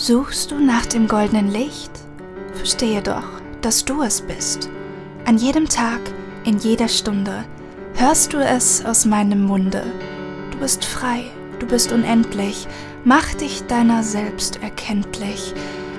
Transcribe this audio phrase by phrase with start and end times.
[0.00, 1.90] Suchst du nach dem goldenen Licht?
[2.54, 3.26] Verstehe doch,
[3.62, 4.70] dass du es bist.
[5.24, 5.98] An jedem Tag,
[6.44, 7.44] in jeder Stunde
[7.96, 9.82] hörst du es aus meinem Munde.
[10.52, 11.24] Du bist frei,
[11.58, 12.68] du bist unendlich,
[13.04, 15.52] mach dich deiner selbst erkenntlich.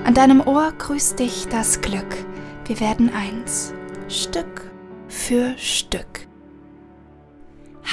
[0.06, 2.16] An deinem Ohr grüßt dich das Glück.
[2.64, 3.74] Wir werden eins,
[4.08, 4.62] Stück
[5.08, 6.26] für Stück.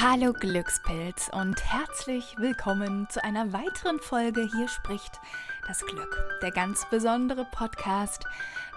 [0.00, 5.20] Hallo Glückspilz und herzlich willkommen zu einer weiteren Folge Hier spricht
[5.68, 8.24] das Glück, der ganz besondere Podcast,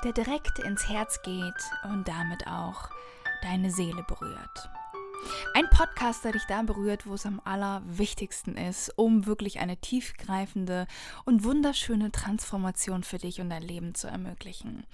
[0.04, 1.56] der direkt ins Herz geht
[1.86, 2.90] und damit auch
[3.42, 4.70] deine Seele berührt.
[5.54, 10.88] Ein Podcast, der dich da berührt, wo es am allerwichtigsten ist, um wirklich eine tiefgreifende
[11.26, 14.86] und wunderschöne Transformation für dich und dein Leben zu ermöglichen.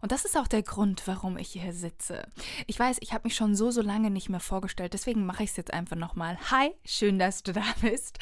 [0.00, 2.28] Und das ist auch der Grund, warum ich hier sitze.
[2.66, 5.50] Ich weiß, ich habe mich schon so, so lange nicht mehr vorgestellt, deswegen mache ich
[5.50, 6.38] es jetzt einfach nochmal.
[6.50, 8.18] Hi, schön, dass du da bist.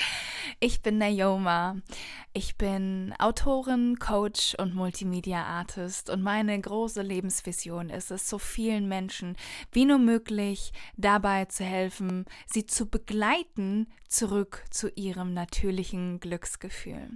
[0.61, 1.77] Ich bin Naoma.
[2.33, 9.37] Ich bin Autorin, Coach und Multimedia-Artist und meine große Lebensvision ist es, so vielen Menschen
[9.71, 17.10] wie nur möglich dabei zu helfen, sie zu begleiten zurück zu ihrem natürlichen Glücksgefühl.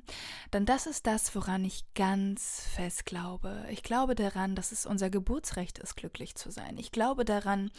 [0.52, 3.64] Denn das ist das, woran ich ganz fest glaube.
[3.70, 6.76] Ich glaube daran, dass es unser Geburtsrecht ist, glücklich zu sein.
[6.78, 7.70] Ich glaube daran,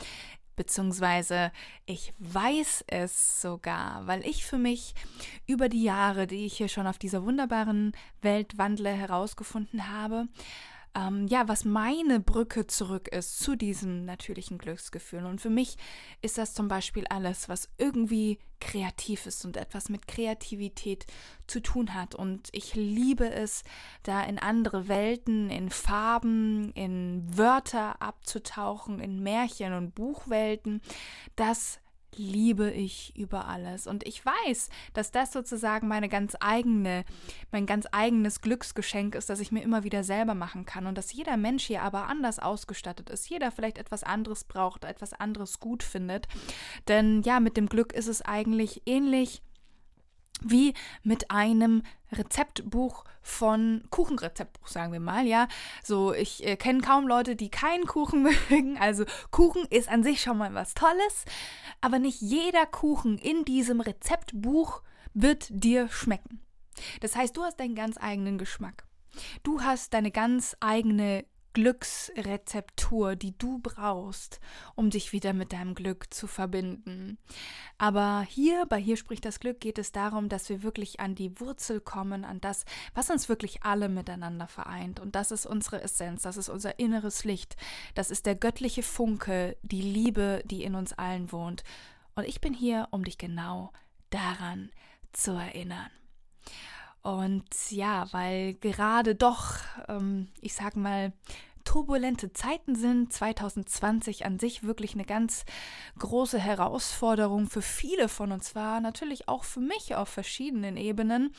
[0.59, 1.53] beziehungsweise
[1.86, 4.94] ich weiß es sogar, weil ich für mich
[5.47, 10.27] über die Jahre, die ich hier schon auf dieser wunderbaren Welt wandle, herausgefunden habe,
[10.95, 15.26] ähm, ja, was meine Brücke zurück ist zu diesem natürlichen Glücksgefühl.
[15.26, 15.78] Und für mich
[16.22, 21.06] ist das zum Beispiel alles, was irgendwie kreativ ist und etwas mit Kreativität
[21.48, 22.16] zu tun hat.
[22.16, 23.64] Und ich liebe es,
[24.04, 30.82] da in andere Welten, in Farben, in Wörter abzutauchen, in Märchen und Buchwelten.
[31.36, 31.80] Das
[32.16, 33.88] liebe ich über alles.
[33.88, 37.06] Und ich weiß, dass das sozusagen meine ganz eigene,
[37.52, 40.88] mein ganz eigenes Glücksgeschenk ist, das ich mir immer wieder selber machen kann.
[40.88, 43.30] Und dass jeder Mensch hier aber anders ausgestattet ist.
[43.30, 46.28] Jeder vielleicht etwas anderes braucht, etwas anderes gut findet.
[46.88, 49.42] Denn ja, mit dem Glück ist es eigentlich ähnlich
[50.42, 50.73] wie
[51.04, 55.48] mit einem Rezeptbuch von Kuchenrezeptbuch, sagen wir mal, ja.
[55.83, 58.77] So, ich äh, kenne kaum Leute, die keinen Kuchen mögen.
[58.77, 61.26] Also Kuchen ist an sich schon mal was Tolles,
[61.82, 64.82] aber nicht jeder Kuchen in diesem Rezeptbuch
[65.14, 66.42] wird dir schmecken.
[67.02, 68.86] Das heißt, du hast deinen ganz eigenen Geschmack.
[69.44, 71.26] Du hast deine ganz eigene
[71.59, 74.39] Glücksrezeptur, die du brauchst,
[74.75, 77.17] um dich wieder mit deinem Glück zu verbinden.
[77.77, 81.37] Aber hier, bei Hier spricht das Glück, geht es darum, dass wir wirklich an die
[81.42, 85.02] Wurzel kommen, an das, was uns wirklich alle miteinander vereint.
[85.02, 87.58] Und das ist unsere Essenz, das ist unser inneres Licht,
[87.93, 91.65] das ist der göttliche Funke, die Liebe, die in uns allen wohnt.
[92.15, 93.73] Und ich bin hier, um dich genau
[94.11, 94.71] daran
[95.11, 95.91] zu erinnern.
[97.02, 101.14] Und ja, weil gerade doch, ähm, ich sag mal,
[101.70, 105.46] turbulente Zeiten sind, 2020 an sich wirklich eine ganz
[106.00, 111.32] große Herausforderung für viele von uns war, natürlich auch für mich auf verschiedenen Ebenen.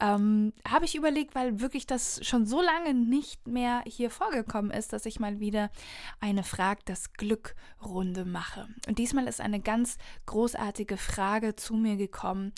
[0.00, 4.92] Ähm, habe ich überlegt, weil wirklich das schon so lange nicht mehr hier vorgekommen ist,
[4.92, 5.70] dass ich mal wieder
[6.20, 8.68] eine Frag das Glück Runde mache.
[8.86, 9.96] Und diesmal ist eine ganz
[10.26, 12.52] großartige Frage zu mir gekommen,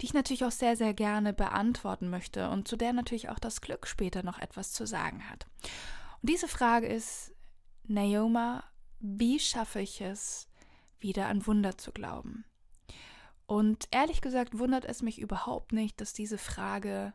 [0.00, 3.60] die ich natürlich auch sehr, sehr gerne beantworten möchte und zu der natürlich auch das
[3.60, 5.46] Glück später noch etwas zu sagen hat.
[6.22, 7.34] Und diese Frage ist,
[7.84, 8.64] Naoma,
[9.00, 10.48] wie schaffe ich es,
[10.98, 12.44] wieder an Wunder zu glauben?
[13.46, 17.14] Und ehrlich gesagt wundert es mich überhaupt nicht, dass diese Frage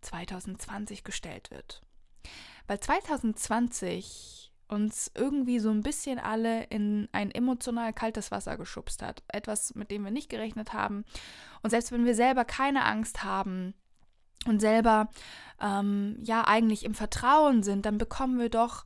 [0.00, 1.82] 2020 gestellt wird.
[2.66, 9.22] Weil 2020 uns irgendwie so ein bisschen alle in ein emotional kaltes Wasser geschubst hat.
[9.28, 11.04] Etwas, mit dem wir nicht gerechnet haben.
[11.62, 13.74] Und selbst wenn wir selber keine Angst haben,
[14.46, 15.10] und selber
[15.60, 18.84] ähm, ja eigentlich im Vertrauen sind, dann bekommen wir doch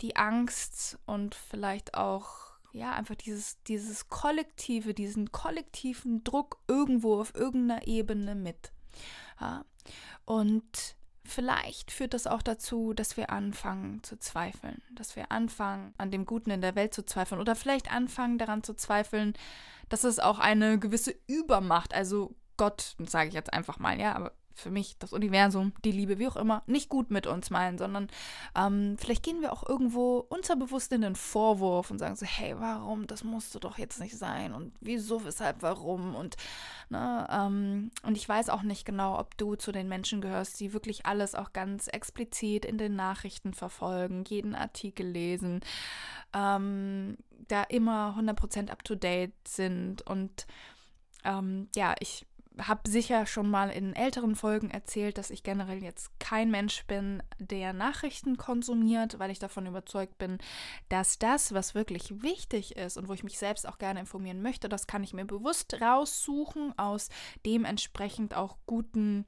[0.00, 7.34] die Angst und vielleicht auch ja einfach dieses, dieses kollektive, diesen kollektiven Druck irgendwo auf
[7.34, 8.72] irgendeiner Ebene mit.
[9.40, 9.64] Ja.
[10.24, 16.10] Und vielleicht führt das auch dazu, dass wir anfangen zu zweifeln, dass wir anfangen, an
[16.10, 19.34] dem Guten in der Welt zu zweifeln oder vielleicht anfangen daran zu zweifeln,
[19.88, 24.32] dass es auch eine gewisse Übermacht, also Gott, sage ich jetzt einfach mal, ja, aber
[24.60, 28.08] für mich das Universum, die Liebe, wie auch immer, nicht gut mit uns meinen, sondern
[28.54, 33.06] ähm, vielleicht gehen wir auch irgendwo unterbewusst in den Vorwurf und sagen so, hey, warum,
[33.06, 36.14] das musste doch jetzt nicht sein und wieso, weshalb, warum?
[36.14, 36.36] Und
[36.88, 40.72] ne, ähm, und ich weiß auch nicht genau, ob du zu den Menschen gehörst, die
[40.72, 45.60] wirklich alles auch ganz explizit in den Nachrichten verfolgen, jeden Artikel lesen,
[46.34, 47.16] ähm,
[47.48, 50.46] da immer 100% up to date sind und
[51.24, 52.26] ähm, ja, ich
[52.62, 57.22] habe sicher schon mal in älteren Folgen erzählt, dass ich generell jetzt kein Mensch bin,
[57.38, 60.38] der Nachrichten konsumiert, weil ich davon überzeugt bin,
[60.88, 64.68] dass das, was wirklich wichtig ist und wo ich mich selbst auch gerne informieren möchte,
[64.68, 67.08] das kann ich mir bewusst raussuchen aus
[67.44, 69.26] dementsprechend auch guten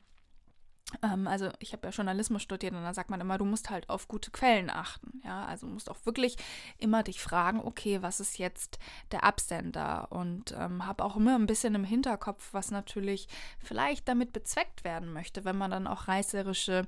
[1.00, 4.08] also ich habe ja Journalismus studiert und da sagt man immer, du musst halt auf
[4.08, 5.20] gute Quellen achten.
[5.24, 6.36] Ja, also musst auch wirklich
[6.78, 8.78] immer dich fragen, okay, was ist jetzt
[9.10, 10.10] der Absender?
[10.10, 13.28] Und ähm, habe auch immer ein bisschen im Hinterkopf, was natürlich
[13.58, 16.86] vielleicht damit bezweckt werden möchte, wenn man dann auch reißerische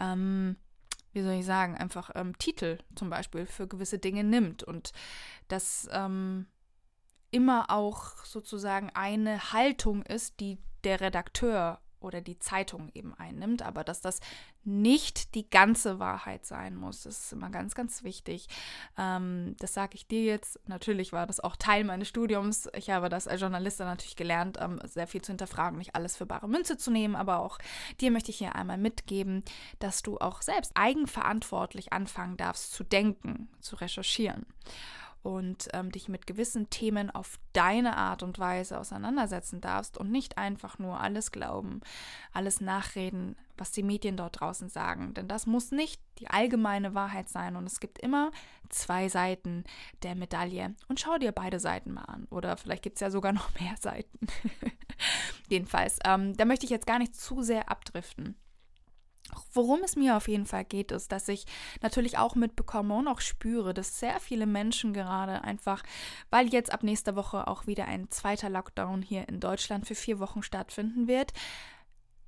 [0.00, 0.56] ähm,
[1.12, 4.92] wie soll ich sagen, einfach ähm, Titel zum Beispiel für gewisse Dinge nimmt und
[5.48, 6.46] das ähm,
[7.30, 13.84] immer auch sozusagen eine Haltung ist, die der Redakteur oder die Zeitung eben einnimmt, aber
[13.84, 14.20] dass das
[14.64, 17.02] nicht die ganze Wahrheit sein muss.
[17.02, 18.46] Das ist immer ganz, ganz wichtig.
[18.96, 20.58] Ähm, das sage ich dir jetzt.
[20.66, 22.68] Natürlich war das auch Teil meines Studiums.
[22.74, 26.26] Ich habe das als Journalistin natürlich gelernt, ähm, sehr viel zu hinterfragen, nicht alles für
[26.26, 27.58] bare Münze zu nehmen, aber auch
[28.00, 29.44] dir möchte ich hier einmal mitgeben,
[29.78, 34.46] dass du auch selbst eigenverantwortlich anfangen darfst zu denken, zu recherchieren
[35.26, 40.38] und ähm, dich mit gewissen Themen auf deine Art und Weise auseinandersetzen darfst und nicht
[40.38, 41.80] einfach nur alles glauben,
[42.32, 45.14] alles nachreden, was die Medien dort draußen sagen.
[45.14, 48.30] Denn das muss nicht die allgemeine Wahrheit sein und es gibt immer
[48.68, 49.64] zwei Seiten
[50.04, 50.76] der Medaille.
[50.86, 52.28] Und schau dir beide Seiten mal an.
[52.30, 54.28] Oder vielleicht gibt es ja sogar noch mehr Seiten.
[55.48, 58.36] Jedenfalls, ähm, da möchte ich jetzt gar nicht zu sehr abdriften.
[59.52, 61.46] Worum es mir auf jeden Fall geht, ist, dass ich
[61.82, 65.82] natürlich auch mitbekomme und auch spüre, dass sehr viele Menschen gerade einfach,
[66.30, 70.20] weil jetzt ab nächster Woche auch wieder ein zweiter Lockdown hier in Deutschland für vier
[70.20, 71.32] Wochen stattfinden wird,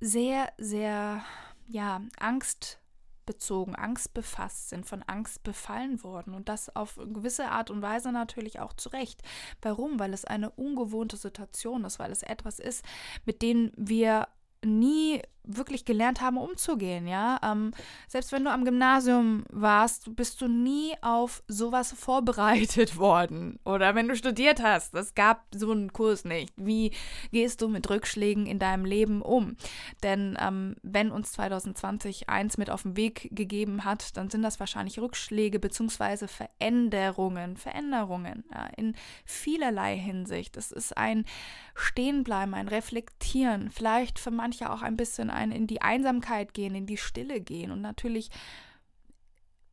[0.01, 1.23] sehr, sehr,
[1.67, 8.11] ja, angstbezogen, angstbefasst sind, von Angst befallen worden und das auf gewisse Art und Weise
[8.11, 9.21] natürlich auch zu Recht.
[9.61, 9.99] Warum?
[9.99, 12.83] Weil es eine ungewohnte Situation ist, weil es etwas ist,
[13.25, 14.27] mit dem wir
[14.65, 17.39] nie wirklich gelernt haben, umzugehen, ja.
[17.43, 17.71] Ähm,
[18.07, 23.59] selbst wenn du am Gymnasium warst, bist du nie auf sowas vorbereitet worden.
[23.65, 26.53] Oder wenn du studiert hast, es gab so einen Kurs nicht.
[26.55, 26.91] Wie
[27.31, 29.57] gehst du mit Rückschlägen in deinem Leben um?
[30.03, 34.59] Denn ähm, wenn uns 2020 eins mit auf den Weg gegeben hat, dann sind das
[34.59, 36.27] wahrscheinlich Rückschläge bzw.
[36.27, 38.95] Veränderungen, Veränderungen ja, in
[39.25, 40.57] vielerlei Hinsicht.
[40.57, 41.25] Es ist ein
[41.73, 46.85] Stehenbleiben, ein Reflektieren, vielleicht für manche auch ein bisschen ein in die Einsamkeit gehen, in
[46.85, 47.71] die Stille gehen.
[47.71, 48.29] Und natürlich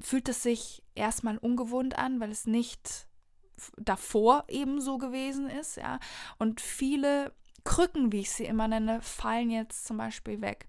[0.00, 3.06] fühlt es sich erstmal ungewohnt an, weil es nicht
[3.78, 5.98] davor eben so gewesen ist, ja.
[6.38, 7.32] Und viele
[7.64, 10.66] Krücken, wie ich sie immer nenne, fallen jetzt zum Beispiel weg.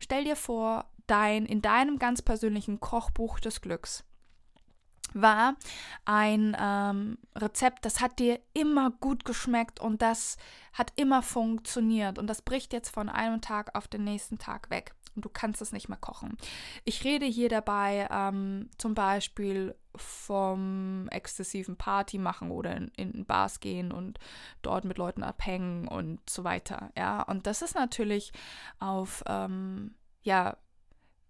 [0.00, 4.04] Stell dir vor, dein, in deinem ganz persönlichen Kochbuch des Glücks
[5.20, 5.56] war
[6.04, 10.36] ein ähm, Rezept, das hat dir immer gut geschmeckt und das
[10.72, 14.94] hat immer funktioniert und das bricht jetzt von einem Tag auf den nächsten Tag weg
[15.16, 16.36] und du kannst es nicht mehr kochen.
[16.84, 23.60] Ich rede hier dabei ähm, zum Beispiel vom exzessiven Party machen oder in, in Bars
[23.60, 24.18] gehen und
[24.60, 26.90] dort mit Leuten abhängen und so weiter.
[26.96, 28.32] Ja, und das ist natürlich
[28.78, 30.58] auf ähm, ja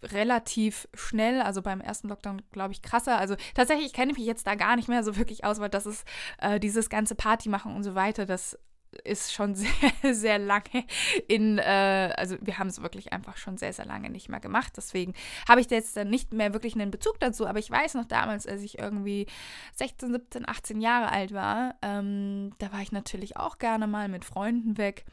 [0.02, 3.18] relativ schnell, also beim ersten Lockdown, glaube ich, krasser.
[3.18, 5.86] Also tatsächlich kenne ich mich jetzt da gar nicht mehr so wirklich aus, weil das
[5.86, 6.06] ist
[6.38, 8.58] äh, dieses ganze Party machen und so weiter, das
[9.04, 10.84] ist schon sehr, sehr lange
[11.28, 14.74] in, äh, also wir haben es wirklich einfach schon sehr, sehr lange nicht mehr gemacht.
[14.76, 15.14] Deswegen
[15.48, 17.46] habe ich jetzt dann nicht mehr wirklich einen Bezug dazu.
[17.46, 19.26] Aber ich weiß noch damals, als ich irgendwie
[19.74, 24.24] 16, 17, 18 Jahre alt war, ähm, da war ich natürlich auch gerne mal mit
[24.24, 25.04] Freunden weg.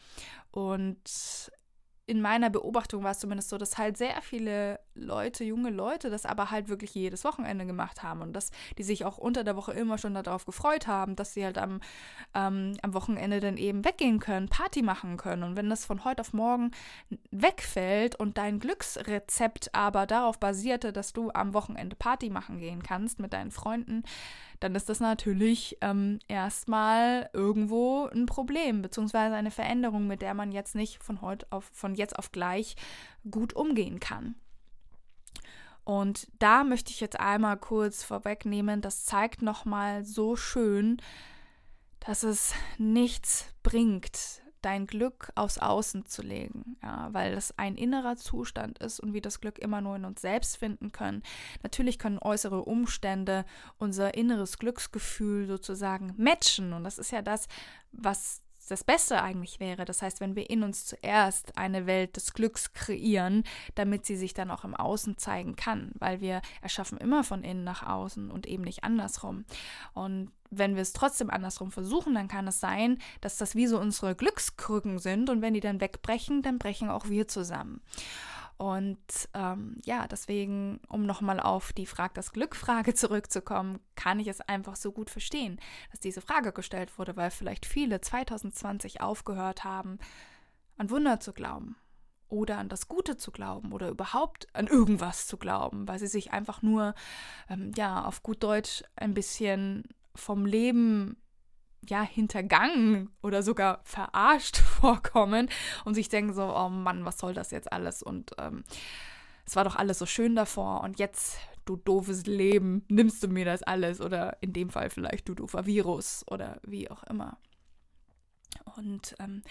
[0.51, 1.51] Und
[2.05, 6.25] in meiner Beobachtung war es zumindest so, dass halt sehr viele Leute, junge Leute, das
[6.25, 9.71] aber halt wirklich jedes Wochenende gemacht haben und dass die sich auch unter der Woche
[9.71, 11.79] immer schon darauf gefreut haben, dass sie halt am,
[12.35, 15.43] ähm, am Wochenende dann eben weggehen können, Party machen können.
[15.43, 16.71] Und wenn das von heute auf morgen
[17.31, 23.19] wegfällt und dein Glücksrezept aber darauf basierte, dass du am Wochenende Party machen gehen kannst
[23.19, 24.03] mit deinen Freunden,
[24.63, 30.53] dann ist das natürlich ähm, erstmal irgendwo ein Problem, beziehungsweise eine Veränderung, mit der man
[30.53, 32.77] jetzt nicht von heute auf, von jetzt auf gleich
[33.29, 34.35] gut umgehen kann.
[35.83, 41.01] Und da möchte ich jetzt einmal kurz vorwegnehmen, das zeigt nochmal so schön,
[41.99, 48.15] dass es nichts bringt, dein Glück aufs Außen zu legen, ja, weil das ein innerer
[48.15, 51.21] Zustand ist und wir das Glück immer nur in uns selbst finden können.
[51.61, 53.45] Natürlich können äußere Umstände
[53.77, 57.47] unser inneres Glücksgefühl sozusagen matchen und das ist ja das,
[57.91, 58.41] was
[58.73, 59.85] das Beste eigentlich wäre.
[59.85, 63.43] Das heißt, wenn wir in uns zuerst eine Welt des Glücks kreieren,
[63.75, 67.63] damit sie sich dann auch im Außen zeigen kann, weil wir erschaffen immer von innen
[67.63, 69.45] nach außen und eben nicht andersrum.
[69.93, 73.79] Und wenn wir es trotzdem andersrum versuchen, dann kann es sein, dass das wie so
[73.79, 77.81] unsere Glückskrücken sind und wenn die dann wegbrechen, dann brechen auch wir zusammen.
[78.63, 84.39] Und ähm, ja, deswegen, um nochmal auf die Frag das Glück-Frage zurückzukommen, kann ich es
[84.39, 85.59] einfach so gut verstehen,
[85.91, 89.99] dass diese Frage gestellt wurde, weil vielleicht viele 2020 aufgehört haben,
[90.77, 91.75] an Wunder zu glauben
[92.29, 96.31] oder an das Gute zu glauben oder überhaupt an irgendwas zu glauben, weil sie sich
[96.31, 96.95] einfach nur,
[97.49, 99.83] ähm, ja, auf gut Deutsch ein bisschen
[100.15, 101.17] vom Leben
[101.87, 105.49] ja, hintergangen oder sogar verarscht vorkommen
[105.85, 108.03] und sich denken so, oh Mann, was soll das jetzt alles?
[108.03, 108.63] Und ähm,
[109.45, 113.45] es war doch alles so schön davor und jetzt, du doofes Leben, nimmst du mir
[113.45, 117.37] das alles oder in dem Fall vielleicht du doofer Virus oder wie auch immer.
[118.75, 119.43] Und ähm,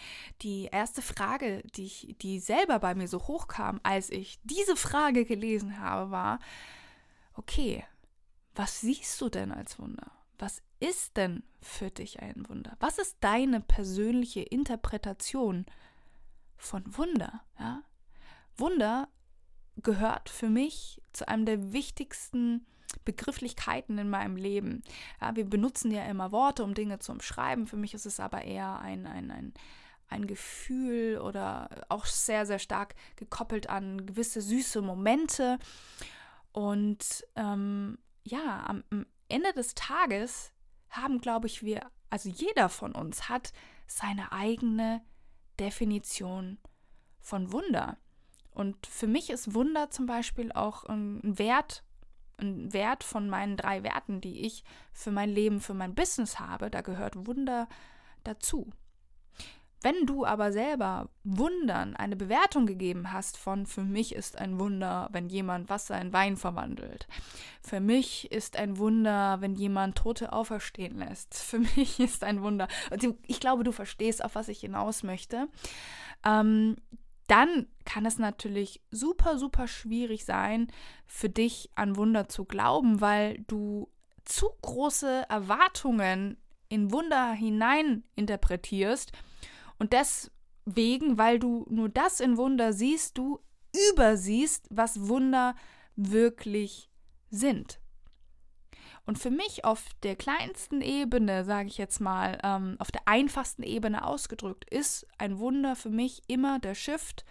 [0.43, 5.25] die erste Frage, die, ich, die selber bei mir so hochkam, als ich diese Frage
[5.25, 6.39] gelesen habe, war,
[7.35, 7.85] okay,
[8.55, 10.11] was siehst du denn als Wunder?
[10.39, 12.77] Was ist denn für dich ein Wunder?
[12.81, 15.65] Was ist deine persönliche Interpretation
[16.57, 17.45] von Wunder?
[17.59, 17.83] Ja?
[18.57, 19.09] Wunder
[19.77, 22.67] gehört für mich zu einem der wichtigsten
[23.05, 24.83] Begrifflichkeiten in meinem Leben.
[25.21, 27.67] Ja, wir benutzen ja immer Worte, um Dinge zu umschreiben.
[27.69, 29.55] Für mich ist es aber eher ein, ein, ein,
[30.09, 35.59] ein Gefühl oder auch sehr, sehr stark gekoppelt an gewisse süße Momente.
[36.51, 38.85] Und ähm, ja, am,
[39.29, 40.53] Ende des Tages
[40.93, 43.53] haben, glaube ich, wir, also jeder von uns hat
[43.87, 45.03] seine eigene
[45.59, 46.59] Definition
[47.21, 47.99] von Wunder.
[48.51, 51.85] Und für mich ist Wunder zum Beispiel auch ein Wert,
[52.39, 56.71] ein Wert von meinen drei Werten, die ich für mein Leben, für mein Business habe.
[56.71, 57.69] Da gehört Wunder
[58.25, 58.71] dazu.
[59.83, 65.09] Wenn du aber selber Wundern eine Bewertung gegeben hast von für mich ist ein Wunder,
[65.13, 67.09] wenn jemand Wasser in Wein verwandelt.
[67.63, 71.35] Für mich ist ein Wunder, wenn jemand Tote auferstehen lässt.
[71.35, 72.69] Für mich ist ein Wunder.
[72.91, 75.49] Also ich glaube, du verstehst, auf was ich hinaus möchte.
[76.25, 76.77] Ähm,
[77.27, 80.69] dann kann es natürlich super, super schwierig sein,
[81.07, 83.89] für dich an Wunder zu glauben, weil du
[84.25, 86.37] zu große Erwartungen
[86.69, 89.13] in Wunder hinein interpretierst
[89.83, 93.41] und deswegen, weil du nur das in Wunder siehst, du
[93.91, 95.57] übersiehst, was Wunder
[95.97, 96.89] wirklich
[97.31, 97.81] sind.
[99.07, 103.65] Und für mich auf der kleinsten Ebene, sage ich jetzt mal, ähm, auf der einfachsten
[103.65, 107.25] Ebene ausgedrückt, ist ein Wunder für mich immer der Shift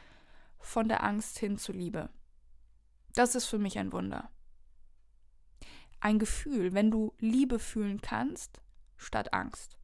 [0.60, 2.10] von der Angst hin zur Liebe.
[3.16, 4.30] Das ist für mich ein Wunder.
[6.02, 8.60] Ein Gefühl, wenn du Liebe fühlen kannst,
[8.98, 9.81] statt Angst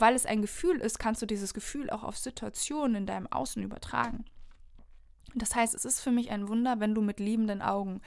[0.00, 3.62] weil es ein Gefühl ist, kannst du dieses Gefühl auch auf Situationen in deinem Außen
[3.62, 4.24] übertragen.
[5.34, 8.00] Das heißt, es ist für mich ein Wunder, wenn du mit liebenden Augen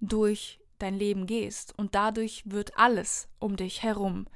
[0.00, 4.26] durch dein Leben gehst und dadurch wird alles um dich herum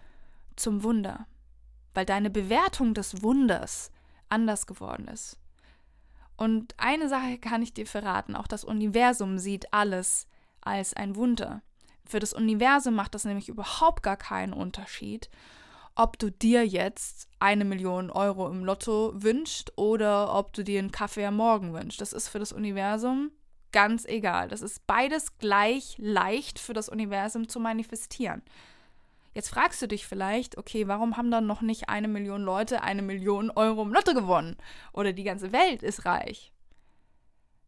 [0.57, 1.27] zum Wunder,
[1.93, 3.91] weil deine Bewertung des Wunders
[4.29, 5.39] anders geworden ist.
[6.37, 10.27] Und eine Sache kann ich dir verraten, auch das Universum sieht alles
[10.63, 11.63] als ein Wunder.
[12.07, 15.29] Für das Universum macht das nämlich überhaupt gar keinen Unterschied,
[16.01, 20.93] ob du dir jetzt eine Million Euro im Lotto wünschst oder ob du dir einen
[20.93, 22.01] Kaffee am Morgen wünschst.
[22.01, 23.31] Das ist für das Universum
[23.71, 24.49] ganz egal.
[24.49, 28.41] Das ist beides gleich leicht für das Universum zu manifestieren.
[29.35, 33.03] Jetzt fragst du dich vielleicht, okay, warum haben dann noch nicht eine Million Leute eine
[33.03, 34.57] Million Euro im Lotto gewonnen?
[34.95, 36.51] Oder die ganze Welt ist reich?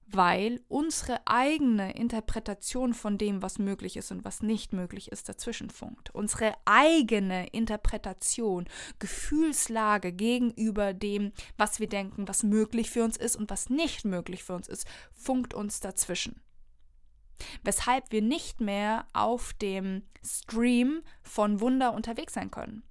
[0.07, 5.71] Weil unsere eigene Interpretation von dem, was möglich ist und was nicht möglich ist, dazwischen
[5.71, 6.15] funkt.
[6.15, 8.67] Unsere eigene Interpretation,
[8.99, 14.45] Gefühlslage gegenüber dem, was wir denken, was möglich für uns ist und was nicht möglich
[14.45, 16.41] für uns ist, funkt uns dazwischen.
[17.65, 22.83] Weshalb wir nicht mehr auf dem Stream von Wunder unterwegs sein können,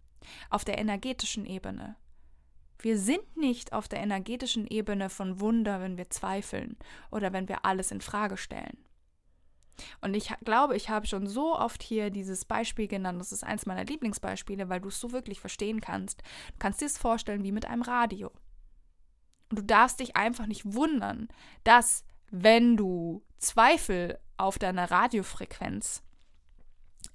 [0.50, 1.96] auf der energetischen Ebene.
[2.82, 6.78] Wir sind nicht auf der energetischen Ebene von Wunder, wenn wir zweifeln
[7.12, 8.78] oder wenn wir alles in Frage stellen.
[10.02, 13.20] Und ich glaube, ich habe schon so oft hier dieses Beispiel genannt.
[13.20, 16.22] Das ist eins meiner Lieblingsbeispiele, weil du es so wirklich verstehen kannst.
[16.22, 18.32] Du kannst dir es vorstellen wie mit einem Radio.
[19.50, 21.28] Und du darfst dich einfach nicht wundern,
[21.64, 26.04] dass, wenn du Zweifel auf deiner Radiofrequenz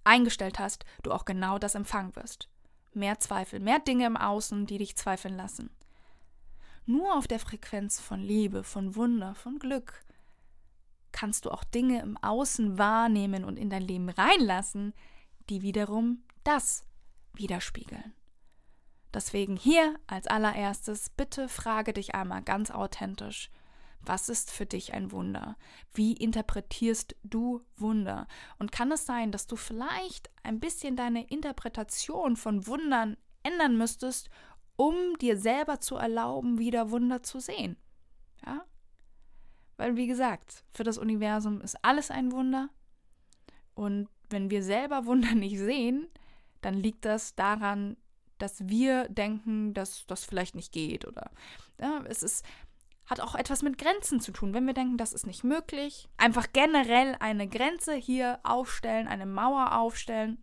[0.04, 2.48] eingestellt hast, du auch genau das empfangen wirst
[2.96, 5.70] mehr Zweifel, mehr Dinge im Außen, die dich zweifeln lassen.
[6.86, 10.02] Nur auf der Frequenz von Liebe, von Wunder, von Glück
[11.12, 14.92] kannst du auch Dinge im Außen wahrnehmen und in dein Leben reinlassen,
[15.48, 16.84] die wiederum das
[17.32, 18.12] widerspiegeln.
[19.14, 23.50] Deswegen hier als allererstes, bitte frage dich einmal ganz authentisch,
[24.00, 25.56] was ist für dich ein Wunder?
[25.92, 28.28] Wie interpretierst du Wunder?
[28.58, 34.30] Und kann es sein, dass du vielleicht ein bisschen deine Interpretation von Wundern ändern müsstest,
[34.76, 37.76] um dir selber zu erlauben, wieder Wunder zu sehen?
[38.44, 38.64] Ja?
[39.76, 42.70] Weil, wie gesagt, für das Universum ist alles ein Wunder.
[43.74, 46.08] Und wenn wir selber Wunder nicht sehen,
[46.60, 47.96] dann liegt das daran,
[48.38, 51.30] dass wir denken, dass das vielleicht nicht geht oder
[51.80, 52.44] ja, es ist
[53.06, 54.52] hat auch etwas mit Grenzen zu tun.
[54.52, 59.76] Wenn wir denken, das ist nicht möglich, einfach generell eine Grenze hier aufstellen, eine Mauer
[59.78, 60.38] aufstellen,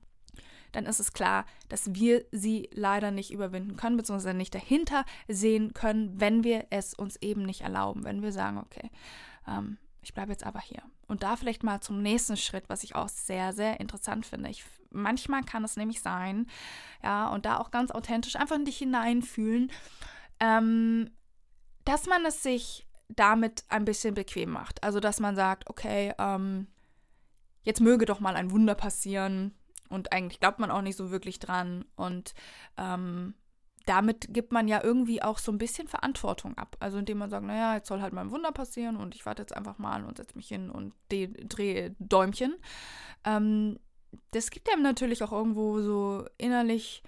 [0.71, 5.73] dann ist es klar, dass wir sie leider nicht überwinden können, beziehungsweise nicht dahinter sehen
[5.73, 8.89] können, wenn wir es uns eben nicht erlauben, wenn wir sagen, okay,
[9.47, 10.81] ähm, ich bleibe jetzt aber hier.
[11.07, 14.49] Und da vielleicht mal zum nächsten Schritt, was ich auch sehr, sehr interessant finde.
[14.49, 16.47] Ich, manchmal kann es nämlich sein,
[17.03, 19.71] ja, und da auch ganz authentisch einfach in dich hineinfühlen,
[20.39, 21.11] ähm,
[21.85, 24.83] dass man es sich damit ein bisschen bequem macht.
[24.83, 26.67] Also, dass man sagt, okay, ähm,
[27.63, 29.53] jetzt möge doch mal ein Wunder passieren.
[29.89, 31.85] Und eigentlich glaubt man auch nicht so wirklich dran.
[31.95, 32.33] Und
[32.77, 33.35] ähm,
[33.85, 36.77] damit gibt man ja irgendwie auch so ein bisschen Verantwortung ab.
[36.79, 39.41] Also indem man sagt, naja, jetzt soll halt mal ein Wunder passieren und ich warte
[39.41, 42.55] jetzt einfach mal und setze mich hin und drehe Däumchen.
[43.25, 43.79] Ähm,
[44.31, 47.03] das gibt einem natürlich auch irgendwo so innerlich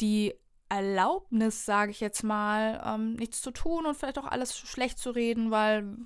[0.00, 0.34] die
[0.74, 5.10] Erlaubnis, sage ich jetzt mal, ähm, nichts zu tun und vielleicht auch alles schlecht zu
[5.10, 5.96] reden, weil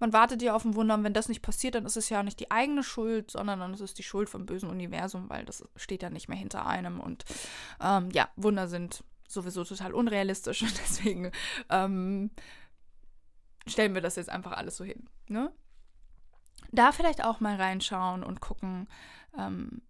[0.00, 2.22] man wartet ja auf ein Wunder und wenn das nicht passiert, dann ist es ja
[2.22, 5.64] nicht die eigene Schuld, sondern dann ist es die Schuld vom bösen Universum, weil das
[5.76, 7.24] steht ja nicht mehr hinter einem und
[7.80, 11.32] ähm, ja, Wunder sind sowieso total unrealistisch und deswegen
[11.70, 12.30] ähm,
[13.66, 15.08] stellen wir das jetzt einfach alles so hin.
[15.28, 15.50] Ne?
[16.70, 18.88] Da vielleicht auch mal reinschauen und gucken,
[19.38, 19.80] ähm,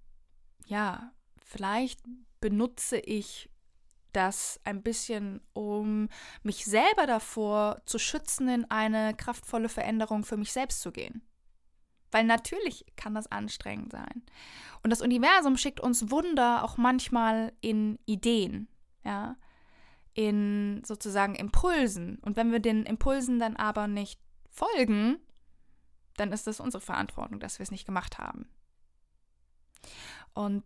[0.67, 1.11] ja,
[1.45, 2.01] vielleicht
[2.41, 3.51] benutze ich
[4.13, 6.09] das ein bisschen, um
[6.43, 11.23] mich selber davor zu schützen, in eine kraftvolle Veränderung für mich selbst zu gehen.
[12.11, 14.23] Weil natürlich kann das anstrengend sein.
[14.83, 18.69] Und das Universum schickt uns Wunder auch manchmal in Ideen,
[19.05, 19.37] ja,
[20.15, 22.19] in sozusagen Impulsen.
[22.23, 25.19] Und wenn wir den Impulsen dann aber nicht folgen,
[26.17, 28.49] dann ist es unsere Verantwortung, dass wir es nicht gemacht haben.
[30.35, 30.65] Und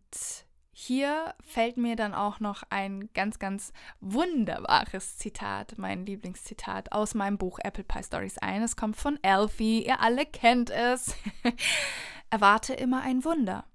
[0.74, 7.36] hier fällt mir dann auch noch ein ganz, ganz wunderbares Zitat, mein Lieblingszitat aus meinem
[7.36, 8.62] Buch Apple Pie Stories ein.
[8.62, 11.14] Es kommt von Elfie, ihr alle kennt es.
[12.30, 13.66] Erwarte immer ein Wunder.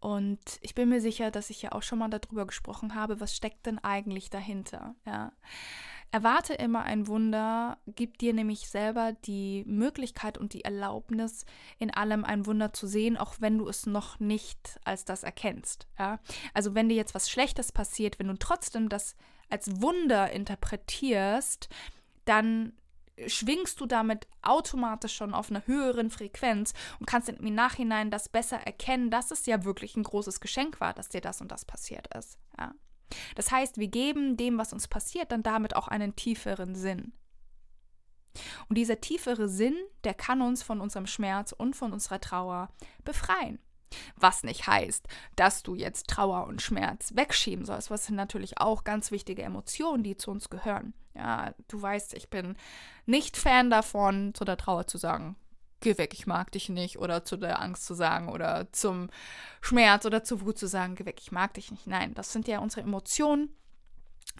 [0.00, 3.36] Und ich bin mir sicher, dass ich ja auch schon mal darüber gesprochen habe, was
[3.36, 4.94] steckt denn eigentlich dahinter.
[5.04, 5.32] Ja.
[6.14, 11.44] Erwarte immer ein Wunder, gib dir nämlich selber die Möglichkeit und die Erlaubnis,
[11.80, 15.88] in allem ein Wunder zu sehen, auch wenn du es noch nicht als das erkennst.
[15.98, 16.20] Ja?
[16.52, 19.16] Also wenn dir jetzt was Schlechtes passiert, wenn du trotzdem das
[19.50, 21.68] als Wunder interpretierst,
[22.26, 22.74] dann
[23.26, 28.58] schwingst du damit automatisch schon auf einer höheren Frequenz und kannst im Nachhinein das besser
[28.58, 32.06] erkennen, dass es ja wirklich ein großes Geschenk war, dass dir das und das passiert
[32.14, 32.38] ist.
[32.56, 32.72] Ja.
[33.34, 37.12] Das heißt, wir geben dem, was uns passiert, dann damit auch einen tieferen Sinn.
[38.68, 42.68] Und dieser tiefere Sinn, der kann uns von unserem Schmerz und von unserer Trauer
[43.04, 43.58] befreien.
[44.16, 47.90] Was nicht heißt, dass du jetzt Trauer und Schmerz wegschieben sollst.
[47.90, 50.94] Was sind natürlich auch ganz wichtige Emotionen, die zu uns gehören.
[51.14, 52.56] Ja, du weißt, ich bin
[53.06, 55.36] nicht Fan davon, zu der Trauer zu sagen,
[55.80, 59.10] geh weg, ich mag dich nicht, oder zu der Angst zu sagen, oder zum
[59.60, 61.86] Schmerz oder zur Wut zu sagen, geh weg, ich mag dich nicht.
[61.86, 63.54] Nein, das sind ja unsere Emotionen,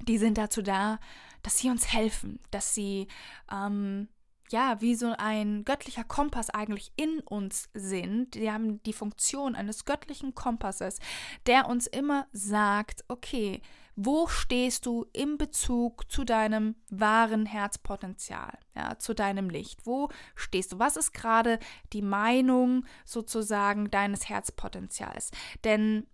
[0.03, 0.99] die sind dazu da,
[1.43, 3.09] dass sie uns helfen, dass sie
[3.53, 4.09] ähm,
[4.51, 8.35] ja, wie so ein göttlicher Kompass eigentlich in uns sind.
[8.35, 10.99] Die haben die Funktion eines göttlichen Kompasses,
[11.47, 13.63] der uns immer sagt, okay,
[13.97, 19.87] wo stehst du im Bezug zu deinem wahren Herzpotenzial, ja, zu deinem Licht?
[19.87, 20.79] Wo stehst du?
[20.79, 21.59] Was ist gerade
[21.93, 25.31] die Meinung sozusagen deines Herzpotenzials?
[25.63, 26.07] Denn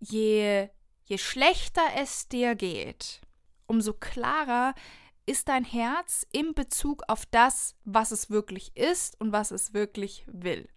[0.00, 0.68] je,
[1.04, 3.20] je schlechter es dir geht,
[3.66, 4.74] umso klarer
[5.26, 10.24] ist dein Herz in Bezug auf das, was es wirklich ist und was es wirklich
[10.26, 10.68] will.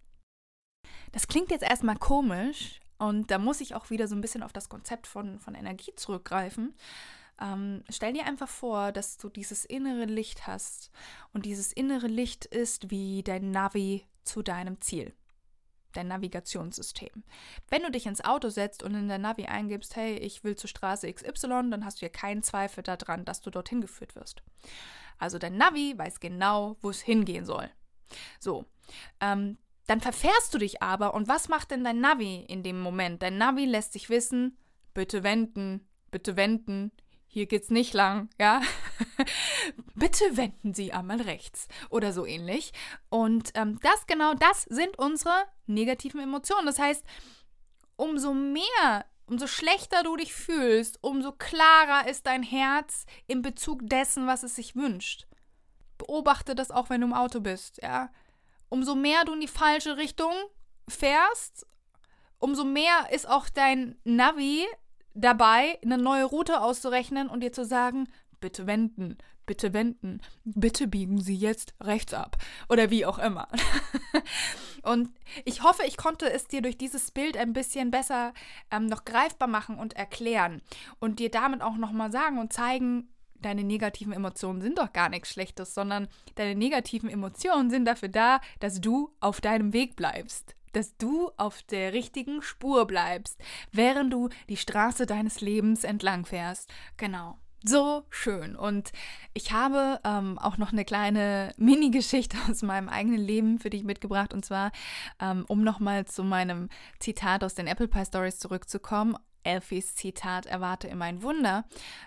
[1.12, 4.52] Das klingt jetzt erstmal komisch, und da muss ich auch wieder so ein bisschen auf
[4.52, 6.74] das Konzept von, von Energie zurückgreifen.
[7.40, 10.90] Ähm, stell dir einfach vor, dass du dieses innere Licht hast.
[11.32, 15.14] Und dieses innere Licht ist wie dein Navi zu deinem Ziel.
[15.92, 17.22] Dein Navigationssystem.
[17.68, 20.68] Wenn du dich ins Auto setzt und in der Navi eingibst, hey, ich will zur
[20.68, 24.42] Straße XY, dann hast du ja keinen Zweifel daran, dass du dorthin geführt wirst.
[25.18, 27.70] Also dein Navi weiß genau, wo es hingehen soll.
[28.40, 28.64] So,
[29.20, 29.58] ähm,
[29.88, 33.22] dann verfährst du dich aber und was macht denn dein Navi in dem Moment?
[33.22, 34.58] Dein Navi lässt sich wissen,
[34.92, 36.92] bitte wenden, bitte wenden,
[37.26, 38.60] hier geht's nicht lang, ja.
[39.94, 42.72] Bitte wenden Sie einmal rechts oder so ähnlich.
[43.10, 46.66] Und ähm, das genau das sind unsere negativen Emotionen.
[46.66, 47.04] Das heißt,
[47.96, 54.26] umso mehr, umso schlechter du dich fühlst, umso klarer ist dein Herz in Bezug dessen,
[54.26, 55.26] was es sich wünscht.
[55.98, 58.10] Beobachte das auch, wenn du im Auto bist, ja.
[58.68, 60.32] Umso mehr du in die falsche Richtung
[60.88, 61.66] fährst,
[62.38, 64.66] umso mehr ist auch dein Navi
[65.14, 68.08] dabei, eine neue Route auszurechnen und dir zu sagen,
[68.40, 72.36] bitte wenden, bitte wenden, bitte biegen Sie jetzt rechts ab
[72.68, 73.48] oder wie auch immer.
[74.82, 75.10] und
[75.44, 78.32] ich hoffe, ich konnte es dir durch dieses Bild ein bisschen besser
[78.70, 80.62] ähm, noch greifbar machen und erklären
[81.00, 83.08] und dir damit auch nochmal sagen und zeigen,
[83.40, 88.40] deine negativen Emotionen sind doch gar nichts Schlechtes, sondern deine negativen Emotionen sind dafür da,
[88.60, 93.38] dass du auf deinem Weg bleibst dass du auf der richtigen Spur bleibst,
[93.72, 96.70] während du die Straße deines Lebens entlang fährst.
[96.98, 97.38] Genau.
[97.64, 98.54] So schön.
[98.54, 98.92] Und
[99.34, 104.32] ich habe ähm, auch noch eine kleine Mini-Geschichte aus meinem eigenen Leben für dich mitgebracht.
[104.32, 104.70] Und zwar,
[105.20, 106.68] ähm, um nochmal zu meinem
[107.00, 109.16] Zitat aus den Apple Pie Stories zurückzukommen.
[109.48, 111.64] Elfies Zitat, erwarte immer ein Wunder.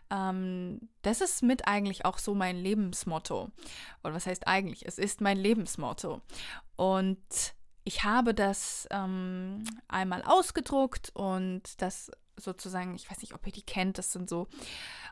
[0.10, 3.50] Ähm, das ist mit eigentlich auch so mein Lebensmotto.
[4.04, 4.86] Oder was heißt eigentlich?
[4.86, 6.22] Es ist mein Lebensmotto.
[6.76, 7.18] Und
[7.84, 13.64] ich habe das ähm, einmal ausgedruckt und das sozusagen, ich weiß nicht, ob ihr die
[13.64, 14.48] kennt, das sind so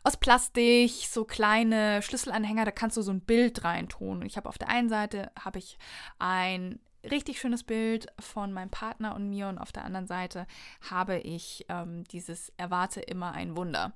[0.04, 4.20] aus Plastik, so kleine Schlüsselanhänger, da kannst du so ein Bild reintun.
[4.20, 5.78] Und ich habe auf der einen Seite habe ich
[6.18, 10.48] ein richtig schönes Bild von meinem Partner und mir und auf der anderen Seite
[10.90, 13.94] habe ich ähm, dieses Erwarte immer ein Wunder.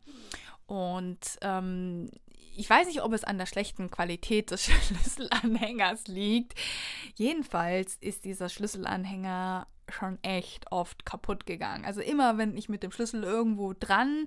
[0.65, 2.09] Und ähm,
[2.55, 6.53] ich weiß nicht, ob es an der schlechten Qualität des Schlüsselanhängers liegt.
[7.15, 11.85] Jedenfalls ist dieser Schlüsselanhänger schon echt oft kaputt gegangen.
[11.85, 14.25] Also immer, wenn ich mit dem Schlüssel irgendwo dran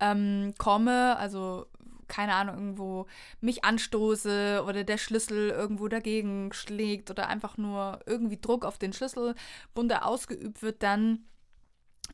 [0.00, 1.66] ähm, komme, also
[2.08, 3.06] keine Ahnung, irgendwo
[3.40, 8.92] mich anstoße oder der Schlüssel irgendwo dagegen schlägt oder einfach nur irgendwie Druck auf den
[8.92, 11.26] Schlüsselbund ausgeübt wird, dann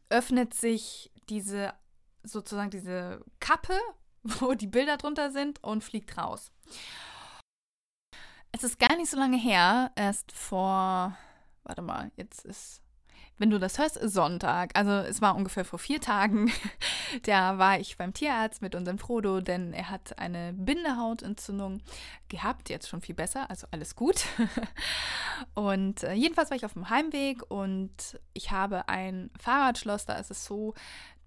[0.09, 1.75] öffnet sich diese
[2.25, 3.75] sozusagen diese Kappe
[4.41, 6.53] wo die Bilder drunter sind und fliegt raus.
[8.53, 11.17] Es ist gar nicht so lange her, erst vor,
[11.65, 12.82] warte mal, jetzt ist,
[13.43, 14.71] wenn du das hörst, ist Sonntag.
[14.75, 16.53] Also es war ungefähr vor vier Tagen.
[17.25, 21.83] da war ich beim Tierarzt mit unserem Frodo, denn er hat eine Bindehautentzündung
[22.29, 24.27] gehabt, jetzt schon viel besser, also alles gut.
[25.55, 30.31] und äh, jedenfalls war ich auf dem Heimweg und ich habe ein Fahrradschloss, da ist
[30.31, 30.75] es so,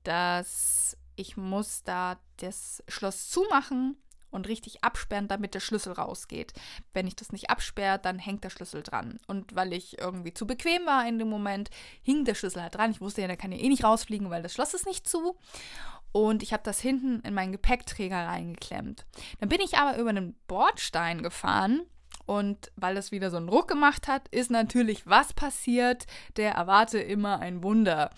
[0.04, 3.98] dass ich muss da das Schloss zumachen
[4.36, 6.54] und richtig absperren, damit der Schlüssel rausgeht.
[6.94, 9.20] Wenn ich das nicht absperre, dann hängt der Schlüssel dran.
[9.28, 11.70] Und weil ich irgendwie zu bequem war in dem Moment,
[12.04, 12.92] hing der Schlüssel halt dran.
[12.92, 15.38] Ich wusste ja, der kann ja eh nicht rausfliegen, weil das Schloss ist nicht zu.
[16.12, 19.06] Und ich habe das hinten in meinen Gepäckträger reingeklemmt.
[19.40, 21.82] Dann bin ich aber über einen Bordstein gefahren
[22.26, 26.06] und weil das wieder so einen Ruck gemacht hat, ist natürlich was passiert.
[26.38, 28.10] Der erwarte immer ein Wunder.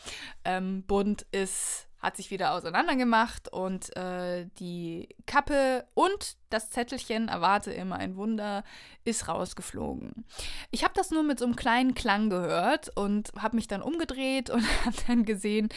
[0.46, 7.72] Ähm, Bund ist hat sich wieder auseinandergemacht und äh, die Kappe und das Zettelchen erwarte
[7.74, 8.64] immer ein Wunder
[9.04, 10.24] ist rausgeflogen.
[10.72, 14.50] Ich habe das nur mit so einem kleinen Klang gehört und habe mich dann umgedreht
[14.50, 15.68] und habe dann gesehen,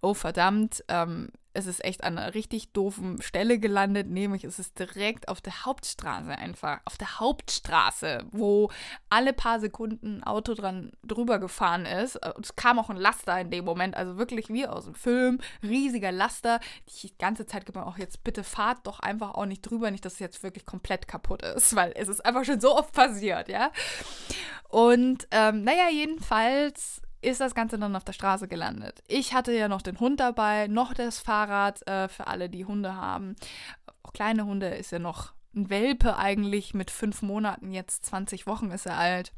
[0.00, 4.78] oh verdammt, ähm, es ist echt an einer richtig doofen Stelle gelandet, nämlich es ist
[4.78, 8.70] direkt auf der Hauptstraße einfach, auf der Hauptstraße, wo
[9.10, 12.18] alle paar Sekunden ein Auto dran drüber gefahren ist.
[12.40, 16.12] Es kam auch ein Laster in dem Moment, also wirklich wie aus dem Film, riesiger
[16.12, 16.60] Laster.
[17.02, 20.04] Die ganze Zeit gibt man auch jetzt bitte fahrt doch einfach auch nicht drüber, nicht,
[20.04, 23.48] dass es jetzt wirklich komplett kaputt ist, weil es ist einfach schon so oft passiert,
[23.48, 23.70] ja.
[24.68, 29.02] Und ähm, naja, jedenfalls ist das Ganze dann auf der Straße gelandet.
[29.08, 32.96] Ich hatte ja noch den Hund dabei, noch das Fahrrad äh, für alle, die Hunde
[32.96, 33.36] haben.
[34.02, 38.70] Auch kleine Hunde ist ja noch ein Welpe eigentlich mit fünf Monaten, jetzt 20 Wochen
[38.70, 39.32] ist er alt.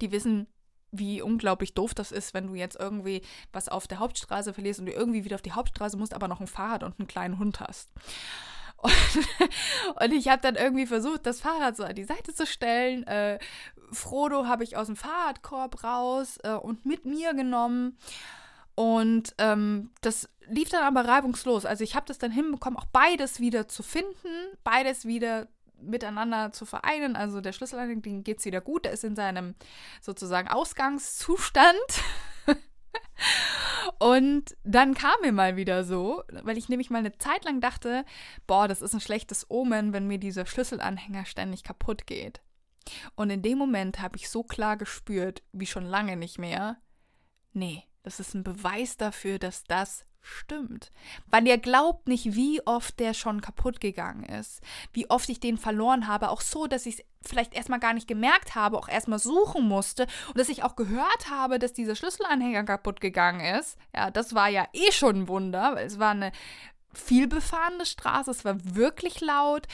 [0.00, 0.46] Die wissen,
[0.92, 4.86] wie unglaublich doof das ist, wenn du jetzt irgendwie was auf der Hauptstraße verlierst und
[4.86, 7.60] du irgendwie wieder auf die Hauptstraße musst, aber noch ein Fahrrad und einen kleinen Hund
[7.60, 7.90] hast.
[8.82, 8.92] Und,
[10.02, 13.06] und ich habe dann irgendwie versucht, das Fahrrad so an die Seite zu stellen.
[13.06, 13.38] Äh,
[13.92, 17.98] Frodo habe ich aus dem Fahrradkorb raus äh, und mit mir genommen.
[18.74, 21.66] Und ähm, das lief dann aber reibungslos.
[21.66, 25.48] Also ich habe das dann hinbekommen, auch beides wieder zu finden, beides wieder
[25.82, 27.16] miteinander zu vereinen.
[27.16, 28.84] Also der Schlüsselanhänger, geht es wieder gut.
[28.84, 29.54] Der ist in seinem
[30.00, 31.76] sozusagen Ausgangszustand.
[33.98, 38.04] Und dann kam mir mal wieder so, weil ich nämlich mal eine Zeit lang dachte,
[38.46, 42.40] boah, das ist ein schlechtes Omen, wenn mir dieser Schlüsselanhänger ständig kaputt geht.
[43.14, 46.78] Und in dem Moment habe ich so klar gespürt, wie schon lange nicht mehr,
[47.52, 50.90] nee, das ist ein Beweis dafür, dass das stimmt.
[51.30, 54.62] Weil ihr glaubt nicht, wie oft der schon kaputt gegangen ist.
[54.92, 56.30] Wie oft ich den verloren habe.
[56.30, 60.06] Auch so, dass ich es vielleicht erstmal gar nicht gemerkt habe, auch erstmal suchen musste.
[60.28, 63.78] Und dass ich auch gehört habe, dass dieser Schlüsselanhänger kaputt gegangen ist.
[63.94, 65.74] Ja, das war ja eh schon ein Wunder.
[65.74, 66.32] Weil es war eine
[66.92, 68.30] viel befahrene Straße.
[68.30, 69.66] Es war wirklich laut.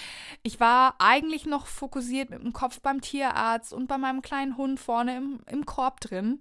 [0.43, 4.81] Ich war eigentlich noch fokussiert mit dem Kopf beim Tierarzt und bei meinem kleinen Hund
[4.81, 6.41] vorne im, im Korb drin.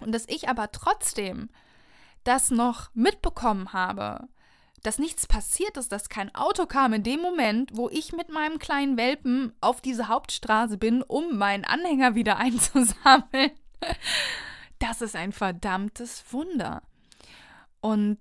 [0.00, 1.50] Und dass ich aber trotzdem
[2.24, 4.28] das noch mitbekommen habe,
[4.82, 8.58] dass nichts passiert ist, dass kein Auto kam in dem Moment, wo ich mit meinem
[8.58, 13.52] kleinen Welpen auf diese Hauptstraße bin, um meinen Anhänger wieder einzusammeln.
[14.78, 16.82] Das ist ein verdammtes Wunder.
[17.80, 18.18] Und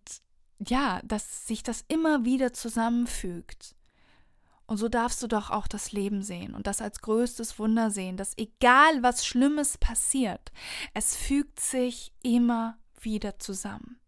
[0.60, 3.76] ja, dass sich das immer wieder zusammenfügt.
[4.66, 8.18] Und so darfst du doch auch das Leben sehen und das als größtes Wunder sehen,
[8.18, 10.52] dass egal was Schlimmes passiert,
[10.94, 14.00] es fügt sich immer wieder zusammen.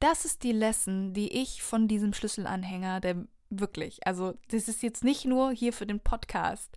[0.00, 5.04] Das ist die Lesson, die ich von diesem Schlüsselanhänger, der wirklich, also das ist jetzt
[5.04, 6.76] nicht nur hier für den Podcast,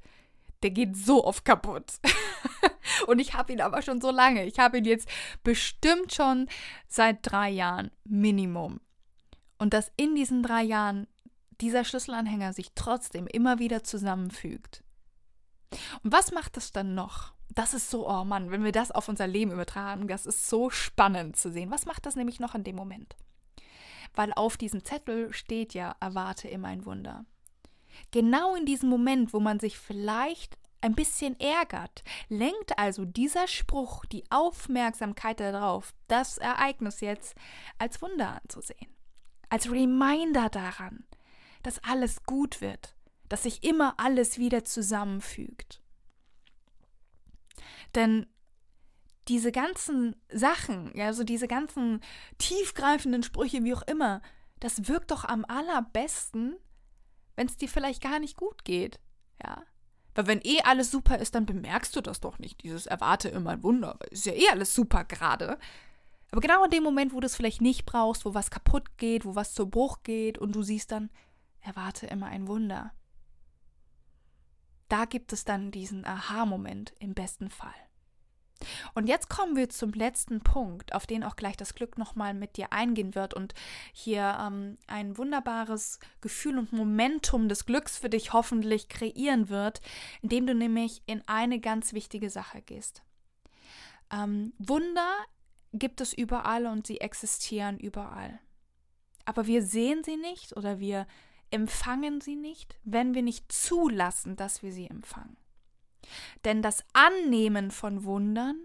[0.63, 1.99] der geht so oft kaputt.
[3.07, 4.45] und ich habe ihn aber schon so lange.
[4.45, 5.07] Ich habe ihn jetzt
[5.43, 6.47] bestimmt schon
[6.87, 8.79] seit drei Jahren Minimum.
[9.59, 11.07] Und dass in diesen drei Jahren
[11.61, 14.83] dieser Schlüsselanhänger sich trotzdem immer wieder zusammenfügt.
[16.03, 17.33] Und was macht das dann noch?
[17.57, 20.69] Das ist so, oh Mann, wenn wir das auf unser Leben übertragen, das ist so
[20.69, 21.71] spannend zu sehen.
[21.71, 23.15] Was macht das nämlich noch in dem Moment?
[24.13, 27.25] Weil auf diesem Zettel steht ja, erwarte immer ein Wunder.
[28.11, 34.05] Genau in diesem Moment, wo man sich vielleicht ein bisschen ärgert, lenkt also dieser Spruch
[34.05, 37.35] die Aufmerksamkeit darauf, das Ereignis jetzt
[37.79, 38.95] als Wunder anzusehen.
[39.49, 41.05] Als Reminder daran,
[41.63, 42.95] dass alles gut wird,
[43.29, 45.81] dass sich immer alles wieder zusammenfügt.
[47.95, 48.25] Denn
[49.27, 52.01] diese ganzen Sachen, ja, so diese ganzen
[52.37, 54.21] tiefgreifenden Sprüche, wie auch immer,
[54.59, 56.55] das wirkt doch am allerbesten,
[57.35, 58.99] wenn es dir vielleicht gar nicht gut geht.
[59.43, 59.63] Ja.
[60.15, 62.63] Weil wenn eh alles super ist, dann bemerkst du das doch nicht.
[62.63, 63.99] Dieses erwarte immer ein Wunder.
[64.09, 65.59] Ist ja eh alles super gerade.
[66.31, 69.25] Aber genau in dem Moment, wo du es vielleicht nicht brauchst, wo was kaputt geht,
[69.25, 71.09] wo was zu Bruch geht und du siehst dann,
[71.61, 72.93] erwarte immer ein Wunder.
[74.89, 77.73] Da gibt es dann diesen Aha-Moment im besten Fall.
[78.93, 82.57] Und jetzt kommen wir zum letzten Punkt, auf den auch gleich das Glück nochmal mit
[82.57, 83.53] dir eingehen wird und
[83.93, 89.81] hier ähm, ein wunderbares Gefühl und Momentum des Glücks für dich hoffentlich kreieren wird,
[90.21, 93.03] indem du nämlich in eine ganz wichtige Sache gehst.
[94.11, 95.13] Ähm, Wunder
[95.73, 98.39] gibt es überall und sie existieren überall.
[99.25, 101.05] Aber wir sehen sie nicht oder wir
[101.51, 105.37] empfangen sie nicht, wenn wir nicht zulassen, dass wir sie empfangen.
[106.45, 108.59] Denn das Annehmen von Wundern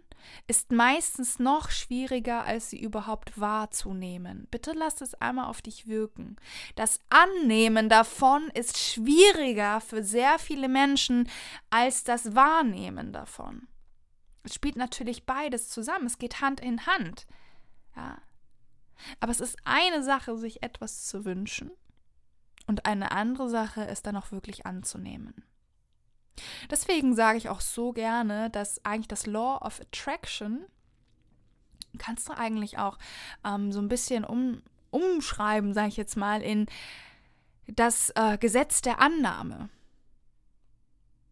[0.46, 4.46] ist meistens noch schwieriger, als sie überhaupt wahrzunehmen.
[4.50, 6.36] Bitte lass es einmal auf dich wirken.
[6.76, 11.28] Das Annehmen davon ist schwieriger für sehr viele Menschen
[11.70, 13.66] als das Wahrnehmen davon.
[14.44, 17.26] Es spielt natürlich beides zusammen, es geht Hand in Hand.
[17.96, 18.18] Ja.
[19.20, 21.70] Aber es ist eine Sache, sich etwas zu wünschen,
[22.66, 25.44] und eine andere Sache ist dann auch wirklich anzunehmen.
[26.70, 30.64] Deswegen sage ich auch so gerne, dass eigentlich das Law of Attraction
[31.98, 32.98] kannst du eigentlich auch
[33.44, 36.66] ähm, so ein bisschen um, umschreiben, sage ich jetzt mal, in
[37.66, 39.68] das äh, Gesetz der Annahme.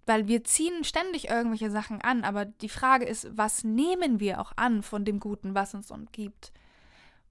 [0.06, 4.52] Weil wir ziehen ständig irgendwelche Sachen an, aber die Frage ist, was nehmen wir auch
[4.56, 6.52] an von dem Guten, was uns umgibt?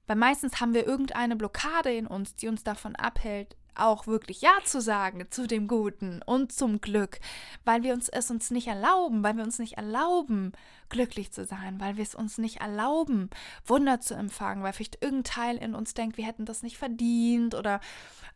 [0.07, 4.57] Weil meistens haben wir irgendeine Blockade in uns, die uns davon abhält, auch wirklich Ja
[4.63, 7.19] zu sagen zu dem Guten und zum Glück,
[7.65, 10.53] weil wir uns es uns nicht erlauben, weil wir uns nicht erlauben,
[10.89, 13.29] glücklich zu sein, weil wir es uns nicht erlauben,
[13.65, 17.55] Wunder zu empfangen, weil vielleicht irgendein Teil in uns denkt, wir hätten das nicht verdient
[17.55, 17.79] oder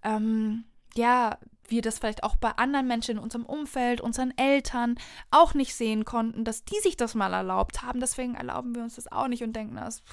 [0.04, 4.96] ähm, ja, wir das vielleicht auch bei anderen Menschen in unserem Umfeld, unseren Eltern
[5.32, 8.00] auch nicht sehen konnten, dass die sich das mal erlaubt haben.
[8.00, 10.04] Deswegen erlauben wir uns das auch nicht und denken, das,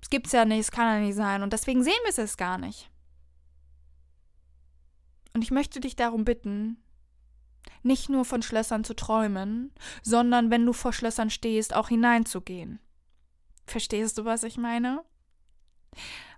[0.00, 1.42] das gibt es ja nicht, es kann ja nicht sein.
[1.42, 2.90] Und deswegen sehen wir es gar nicht.
[5.36, 6.78] Und ich möchte dich darum bitten,
[7.82, 9.70] nicht nur von Schlössern zu träumen,
[10.00, 12.80] sondern wenn du vor Schlössern stehst, auch hineinzugehen.
[13.66, 15.04] Verstehst du, was ich meine?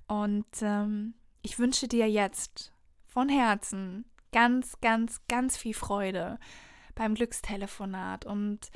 [0.09, 2.73] Und ähm, ich wünsche dir jetzt
[3.07, 6.41] von Herzen ganz, ganz, ganz viel Freude
[6.97, 8.25] beim Glückstelefonat.
[8.25, 8.69] Und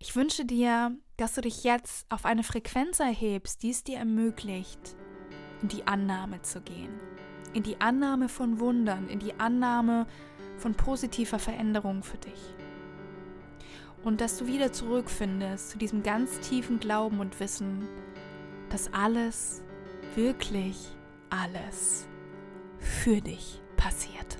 [0.00, 4.96] ich wünsche dir, dass du dich jetzt auf eine Frequenz erhebst, die es dir ermöglicht,
[5.62, 6.98] in die Annahme zu gehen
[7.56, 10.06] in die Annahme von Wundern, in die Annahme
[10.58, 12.54] von positiver Veränderung für dich.
[14.04, 17.88] Und dass du wieder zurückfindest zu diesem ganz tiefen Glauben und Wissen,
[18.68, 19.62] dass alles
[20.16, 20.76] wirklich
[21.30, 22.06] alles
[22.78, 24.36] für dich passiert.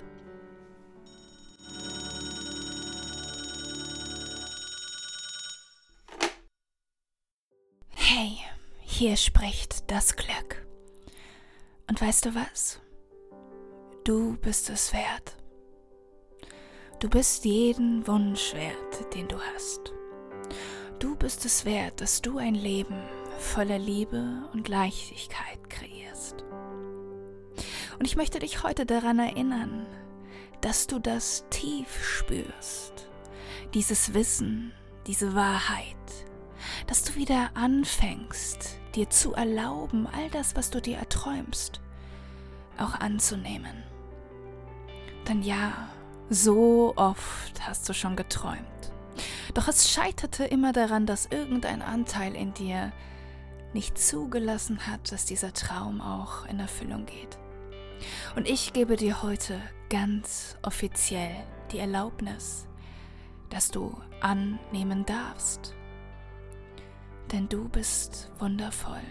[7.94, 8.36] Hey,
[8.82, 10.66] hier spricht das Glück.
[11.88, 12.82] Und weißt du was?
[14.06, 15.36] Du bist es wert.
[17.00, 19.92] Du bist jeden Wunsch wert, den du hast.
[21.00, 23.02] Du bist es wert, dass du ein Leben
[23.40, 26.44] voller Liebe und Leichtigkeit kreierst.
[27.98, 29.88] Und ich möchte dich heute daran erinnern,
[30.60, 33.10] dass du das tief spürst,
[33.74, 34.70] dieses Wissen,
[35.08, 35.96] diese Wahrheit,
[36.86, 41.80] dass du wieder anfängst, dir zu erlauben, all das, was du dir erträumst,
[42.78, 43.82] auch anzunehmen.
[45.28, 45.88] Denn ja,
[46.30, 48.60] so oft hast du schon geträumt.
[49.54, 52.92] Doch es scheiterte immer daran, dass irgendein Anteil in dir
[53.72, 57.38] nicht zugelassen hat, dass dieser Traum auch in Erfüllung geht.
[58.36, 61.34] Und ich gebe dir heute ganz offiziell
[61.72, 62.66] die Erlaubnis,
[63.50, 65.74] dass du annehmen darfst.
[67.32, 69.02] Denn du bist wundervoll,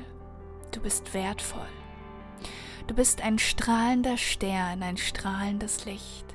[0.72, 1.68] du bist wertvoll,
[2.88, 6.26] du bist ein strahlender Stern, ein strahlendes Licht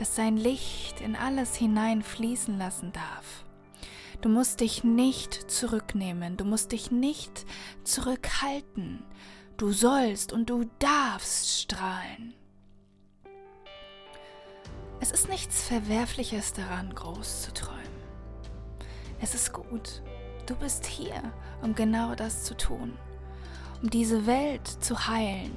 [0.00, 3.44] das sein Licht in alles hineinfließen lassen darf.
[4.22, 7.44] Du musst dich nicht zurücknehmen, du musst dich nicht
[7.84, 9.04] zurückhalten.
[9.58, 12.32] Du sollst und du darfst strahlen.
[15.00, 17.80] Es ist nichts Verwerfliches daran, groß zu träumen.
[19.20, 20.02] Es ist gut.
[20.46, 21.22] Du bist hier,
[21.60, 22.96] um genau das zu tun,
[23.82, 25.54] um diese Welt zu heilen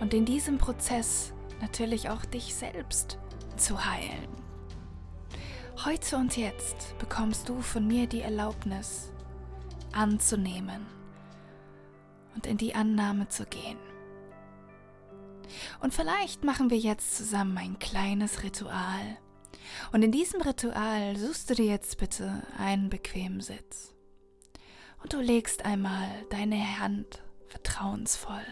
[0.00, 3.18] und in diesem Prozess natürlich auch dich selbst
[3.56, 4.28] zu heilen.
[5.84, 9.12] Heute und jetzt bekommst du von mir die Erlaubnis
[9.92, 10.86] anzunehmen
[12.34, 13.78] und in die Annahme zu gehen.
[15.80, 19.18] Und vielleicht machen wir jetzt zusammen ein kleines Ritual.
[19.92, 23.94] Und in diesem Ritual suchst du dir jetzt bitte einen bequemen Sitz.
[25.02, 28.44] Und du legst einmal deine Hand vertrauensvoll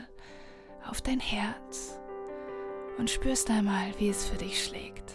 [0.88, 1.98] auf dein Herz
[2.98, 5.12] und spürst einmal, wie es für dich schlägt.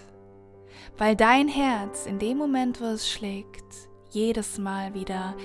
[0.97, 5.35] Weil dein Herz in dem Moment, wo es schlägt, jedes Mal wieder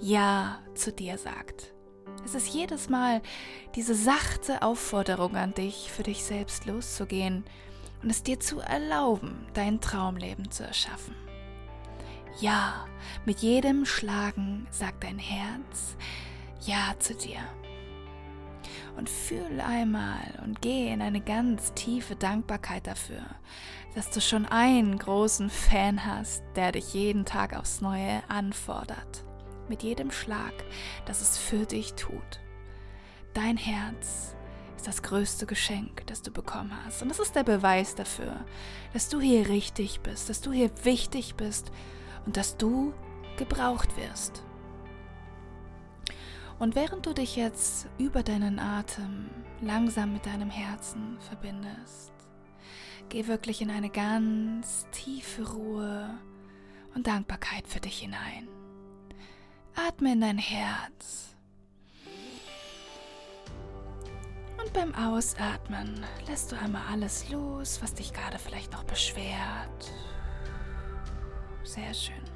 [0.00, 1.74] Ja zu dir sagt.
[2.24, 3.20] Es ist jedes Mal
[3.74, 7.44] diese sachte Aufforderung an dich, für dich selbst loszugehen
[8.02, 11.14] und es dir zu erlauben, dein Traumleben zu erschaffen.
[12.40, 12.86] Ja,
[13.26, 15.96] mit jedem Schlagen sagt dein Herz
[16.60, 17.40] Ja zu dir
[18.96, 23.22] und fühl einmal und geh in eine ganz tiefe Dankbarkeit dafür,
[23.94, 29.24] dass du schon einen großen Fan hast, der dich jeden Tag aufs Neue anfordert.
[29.68, 30.52] Mit jedem Schlag,
[31.06, 32.40] dass es für dich tut.
[33.34, 34.34] Dein Herz
[34.76, 37.02] ist das größte Geschenk, das du bekommen hast.
[37.02, 38.44] Und das ist der Beweis dafür,
[38.92, 41.70] dass du hier richtig bist, dass du hier wichtig bist
[42.26, 42.92] und dass du
[43.36, 44.42] gebraucht wirst.
[46.62, 49.28] Und während du dich jetzt über deinen Atem
[49.62, 52.12] langsam mit deinem Herzen verbindest,
[53.08, 56.16] geh wirklich in eine ganz tiefe Ruhe
[56.94, 58.46] und Dankbarkeit für dich hinein.
[59.74, 61.34] Atme in dein Herz.
[64.62, 69.92] Und beim Ausatmen lässt du einmal alles los, was dich gerade vielleicht noch beschwert.
[71.64, 72.31] Sehr schön.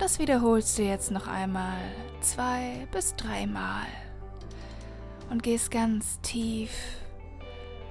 [0.00, 1.78] Das wiederholst du jetzt noch einmal
[2.22, 3.86] zwei bis dreimal
[5.28, 6.72] und gehst ganz tief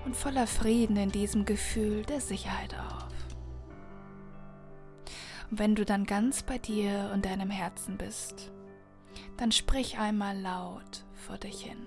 [0.06, 3.14] und voller Frieden in diesem Gefühl der Sicherheit auf.
[5.52, 8.52] Und wenn du dann ganz bei dir und deinem Herzen bist,
[9.38, 11.86] dann sprich einmal laut vor dich hin.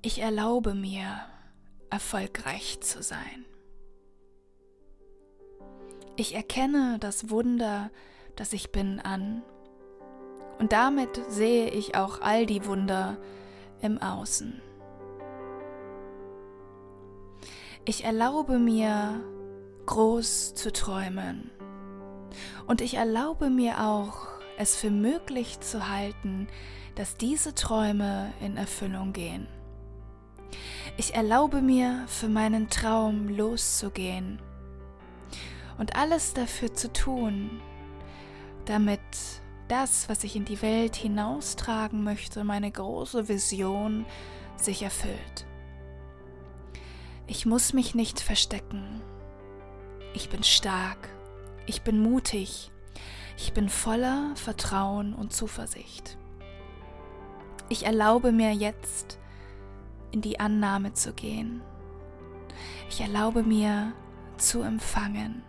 [0.00, 1.20] Ich erlaube mir,
[1.90, 3.44] erfolgreich zu sein.
[6.22, 7.90] Ich erkenne das Wunder,
[8.36, 9.42] das ich bin, an.
[10.60, 13.18] Und damit sehe ich auch all die Wunder
[13.80, 14.62] im Außen.
[17.84, 19.20] Ich erlaube mir,
[19.86, 21.50] groß zu träumen.
[22.68, 26.46] Und ich erlaube mir auch, es für möglich zu halten,
[26.94, 29.48] dass diese Träume in Erfüllung gehen.
[30.96, 34.40] Ich erlaube mir, für meinen Traum loszugehen
[35.82, 37.60] und alles dafür zu tun,
[38.66, 39.00] damit
[39.66, 44.06] das, was ich in die Welt hinaustragen möchte, meine große Vision,
[44.54, 45.44] sich erfüllt.
[47.26, 49.02] Ich muss mich nicht verstecken.
[50.14, 51.08] Ich bin stark.
[51.66, 52.70] Ich bin mutig.
[53.36, 56.16] Ich bin voller Vertrauen und Zuversicht.
[57.70, 59.18] Ich erlaube mir jetzt
[60.12, 61.60] in die Annahme zu gehen.
[62.88, 63.94] Ich erlaube mir
[64.36, 65.42] zu empfangen.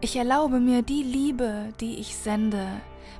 [0.00, 2.68] Ich erlaube mir die Liebe, die ich sende,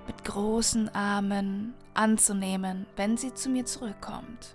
[0.06, 4.54] mit großen Armen anzunehmen, wenn sie zu mir zurückkommt.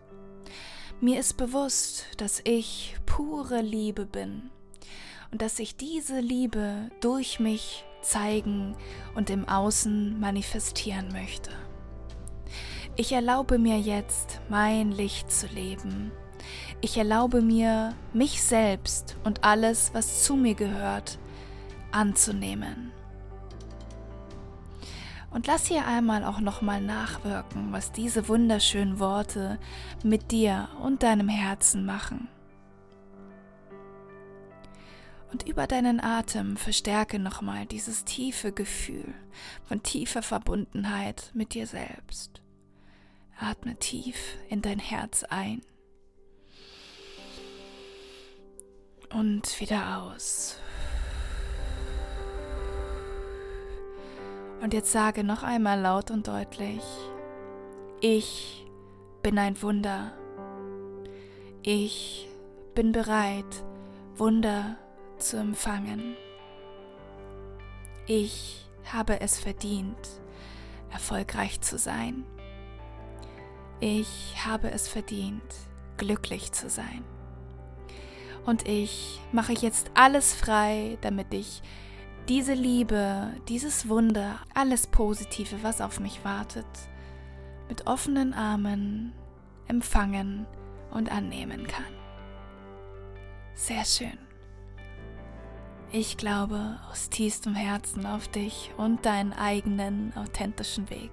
[1.01, 4.51] Mir ist bewusst, dass ich pure Liebe bin
[5.31, 8.77] und dass ich diese Liebe durch mich zeigen
[9.15, 11.51] und im Außen manifestieren möchte.
[12.95, 16.13] Ich erlaube mir jetzt, mein Licht zu leben.
[16.79, 21.19] Ich erlaube mir, mich selbst und alles, was zu mir gehört,
[21.93, 22.91] anzunehmen.
[25.31, 29.59] Und lass hier einmal auch nochmal nachwirken, was diese wunderschönen Worte
[30.03, 32.27] mit dir und deinem Herzen machen.
[35.31, 39.11] Und über deinen Atem verstärke nochmal dieses tiefe Gefühl
[39.63, 42.43] von tiefer Verbundenheit mit dir selbst.
[43.39, 45.63] Atme tief in dein Herz ein
[49.09, 50.57] und wieder aus.
[54.63, 56.81] Und jetzt sage noch einmal laut und deutlich,
[57.99, 58.65] ich
[59.21, 60.13] bin ein Wunder.
[61.63, 62.29] Ich
[62.73, 63.65] bin bereit,
[64.15, 64.77] Wunder
[65.17, 66.15] zu empfangen.
[68.07, 69.97] Ich habe es verdient,
[70.91, 72.23] erfolgreich zu sein.
[73.81, 75.43] Ich habe es verdient,
[75.97, 77.03] glücklich zu sein.
[78.45, 81.61] Und ich mache jetzt alles frei, damit ich
[82.29, 86.65] diese Liebe, dieses Wunder, alles Positive, was auf mich wartet,
[87.67, 89.13] mit offenen Armen
[89.67, 90.45] empfangen
[90.91, 91.93] und annehmen kann.
[93.55, 94.17] Sehr schön.
[95.91, 101.11] Ich glaube aus tiefstem Herzen auf dich und deinen eigenen authentischen Weg.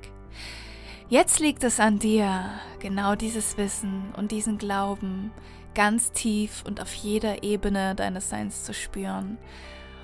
[1.09, 5.33] Jetzt liegt es an dir, genau dieses Wissen und diesen Glauben
[5.75, 9.39] ganz tief und auf jeder Ebene deines Seins zu spüren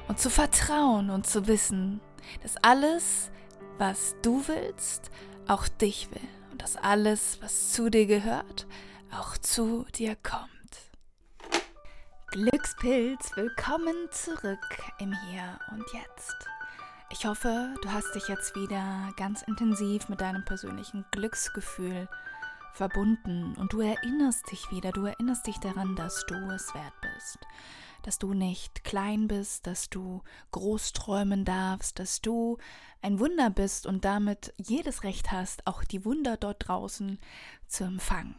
[0.09, 2.01] und zu vertrauen und zu wissen,
[2.43, 3.31] dass alles,
[3.79, 5.11] was du willst,
[5.49, 8.67] auch dich will und dass alles, was zu dir gehört,
[9.11, 10.51] auch zu dir kommt.
[12.29, 16.37] Glückspilz, willkommen zurück im Hier und Jetzt.
[17.11, 22.09] Ich hoffe, du hast dich jetzt wieder ganz intensiv mit deinem persönlichen Glücksgefühl
[22.73, 27.39] verbunden und du erinnerst dich wieder, du erinnerst dich daran, dass du es wert bist,
[28.07, 32.57] dass du nicht klein bist, dass du groß träumen darfst, dass du
[33.03, 37.19] ein Wunder bist und damit jedes Recht hast, auch die Wunder dort draußen
[37.67, 38.37] zu empfangen.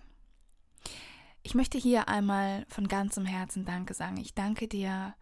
[1.44, 4.18] Ich möchte hier einmal von ganzem Herzen Danke sagen.
[4.18, 5.16] Ich danke dir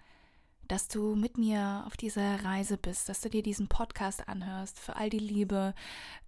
[0.68, 4.96] dass du mit mir auf dieser Reise bist, dass du dir diesen Podcast anhörst, für
[4.96, 5.76] all die Liebe.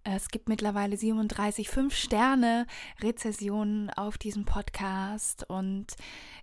[0.04, 5.88] Es gibt mittlerweile 37 5-Sterne-Rezessionen auf diesem Podcast und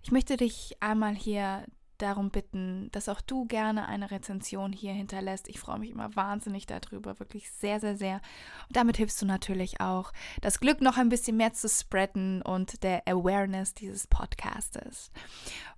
[0.03, 1.65] ich möchte dich einmal hier
[1.97, 5.47] darum bitten, dass auch du gerne eine Rezension hier hinterlässt.
[5.47, 8.15] Ich freue mich immer wahnsinnig darüber, wirklich sehr, sehr, sehr.
[8.67, 12.83] Und damit hilfst du natürlich auch, das Glück noch ein bisschen mehr zu spreaden und
[12.83, 15.11] der Awareness dieses Podcastes.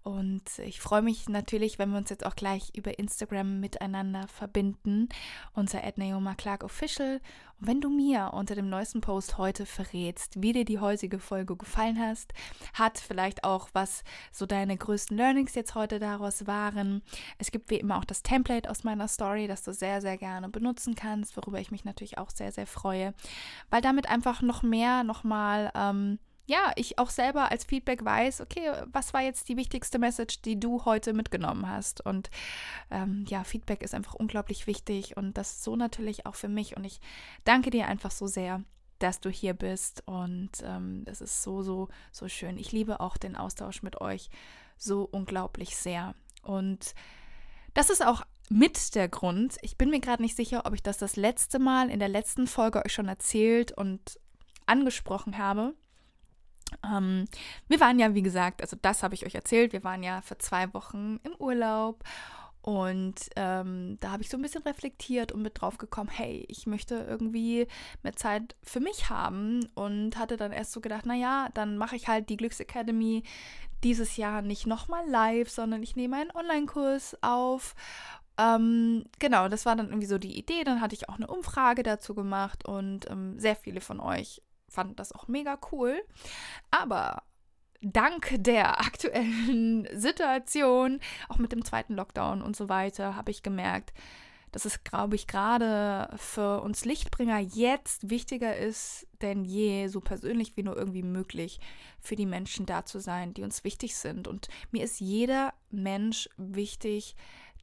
[0.03, 5.09] Und ich freue mich natürlich, wenn wir uns jetzt auch gleich über Instagram miteinander verbinden,
[5.53, 5.81] unser
[6.63, 7.19] Official.
[7.59, 11.55] Und wenn du mir unter dem neuesten Post heute verrätst, wie dir die heutige Folge
[11.55, 12.33] gefallen hast,
[12.73, 17.01] hat vielleicht auch was so deine größten Learnings jetzt heute daraus waren.
[17.37, 20.49] Es gibt wie immer auch das Template aus meiner Story, das du sehr, sehr gerne
[20.49, 23.13] benutzen kannst, worüber ich mich natürlich auch sehr, sehr freue,
[23.69, 28.71] weil damit einfach noch mehr nochmal ähm, ja, ich auch selber als Feedback weiß, okay,
[28.93, 31.99] was war jetzt die wichtigste Message, die du heute mitgenommen hast?
[32.05, 32.29] Und
[32.89, 36.77] ähm, ja, Feedback ist einfach unglaublich wichtig und das so natürlich auch für mich.
[36.77, 37.01] Und ich
[37.43, 38.63] danke dir einfach so sehr,
[38.99, 42.57] dass du hier bist und ähm, das ist so, so, so schön.
[42.57, 44.29] Ich liebe auch den Austausch mit euch
[44.77, 46.15] so unglaublich sehr.
[46.43, 46.95] Und
[47.73, 50.97] das ist auch mit der Grund, ich bin mir gerade nicht sicher, ob ich das
[50.97, 54.17] das letzte Mal in der letzten Folge euch schon erzählt und
[54.65, 55.75] angesprochen habe.
[56.83, 57.25] Ähm,
[57.67, 60.37] wir waren ja, wie gesagt, also das habe ich euch erzählt, wir waren ja für
[60.37, 62.03] zwei Wochen im Urlaub
[62.67, 66.67] und ähm, da habe ich so ein bisschen reflektiert und mit drauf gekommen, hey, ich
[66.67, 67.65] möchte irgendwie
[68.03, 72.09] mehr Zeit für mich haben und hatte dann erst so gedacht, naja, dann mache ich
[72.09, 73.23] halt die Glücksacademy
[73.85, 77.73] dieses Jahr nicht nochmal live, sondern ich nehme einen Online-Kurs auf
[78.37, 80.63] ähm, genau, das war dann irgendwie so die Idee.
[80.63, 84.99] Dann hatte ich auch eine Umfrage dazu gemacht und ähm, sehr viele von euch fand
[84.99, 86.01] das auch mega cool.
[86.71, 87.23] Aber
[87.81, 90.99] dank der aktuellen Situation,
[91.29, 93.93] auch mit dem zweiten Lockdown und so weiter, habe ich gemerkt,
[94.51, 100.55] dass es, glaube ich, gerade für uns Lichtbringer jetzt wichtiger ist denn je, so persönlich
[100.55, 101.59] wie nur irgendwie möglich,
[101.99, 104.27] für die Menschen da zu sein, die uns wichtig sind.
[104.27, 107.15] Und mir ist jeder Mensch wichtig,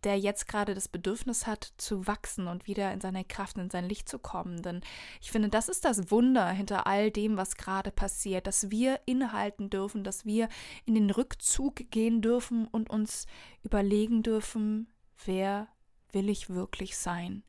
[0.04, 3.88] der jetzt gerade das Bedürfnis hat, zu wachsen und wieder in seine Kraft, in sein
[3.88, 4.62] Licht zu kommen.
[4.62, 4.82] Denn
[5.20, 9.70] ich finde, das ist das Wunder hinter all dem, was gerade passiert, dass wir innehalten
[9.70, 10.48] dürfen, dass wir
[10.84, 13.26] in den Rückzug gehen dürfen und uns
[13.62, 14.88] überlegen dürfen,
[15.24, 15.68] wer
[16.12, 17.42] will ich wirklich sein?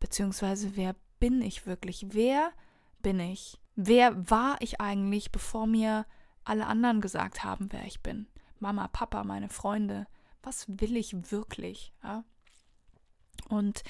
[0.00, 2.06] Beziehungsweise wer bin ich wirklich?
[2.10, 2.52] Wer
[3.02, 3.58] bin ich?
[3.74, 6.06] Wer war ich eigentlich, bevor mir
[6.44, 8.26] alle anderen gesagt haben, wer ich bin?
[8.58, 10.06] Mama, Papa, meine Freunde,
[10.46, 11.92] was will ich wirklich?
[12.02, 12.24] Ja?
[13.48, 13.82] Und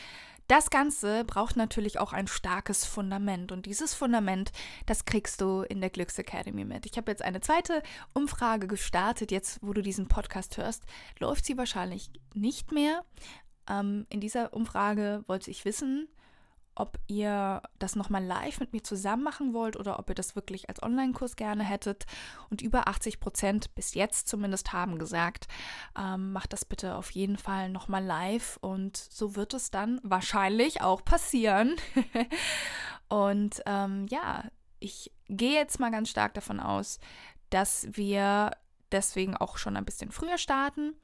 [0.48, 3.52] das Ganze braucht natürlich auch ein starkes Fundament.
[3.52, 4.52] Und dieses Fundament,
[4.86, 6.86] das kriegst du in der Glücks Academy mit.
[6.86, 7.82] Ich habe jetzt eine zweite
[8.14, 9.32] Umfrage gestartet.
[9.32, 10.84] Jetzt, wo du diesen Podcast hörst,
[11.18, 13.04] läuft sie wahrscheinlich nicht mehr.
[13.68, 16.08] Ähm, in dieser Umfrage wollte ich wissen,
[16.76, 20.68] ob ihr das nochmal live mit mir zusammen machen wollt oder ob ihr das wirklich
[20.68, 22.06] als Online-Kurs gerne hättet.
[22.50, 25.48] Und über 80 Prozent bis jetzt zumindest haben gesagt,
[25.98, 28.58] ähm, macht das bitte auf jeden Fall nochmal live.
[28.60, 31.74] Und so wird es dann wahrscheinlich auch passieren.
[33.08, 34.44] und ähm, ja,
[34.78, 37.00] ich gehe jetzt mal ganz stark davon aus,
[37.50, 38.52] dass wir
[38.92, 40.94] deswegen auch schon ein bisschen früher starten.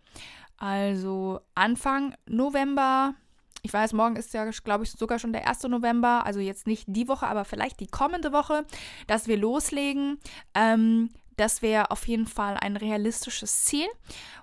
[0.58, 3.14] Also Anfang November
[3.62, 5.62] ich weiß, morgen ist ja, glaube ich, sogar schon der 1.
[5.64, 8.64] November, also jetzt nicht die Woche, aber vielleicht die kommende Woche,
[9.06, 10.18] dass wir loslegen.
[10.54, 13.86] Ähm, das wäre auf jeden Fall ein realistisches Ziel.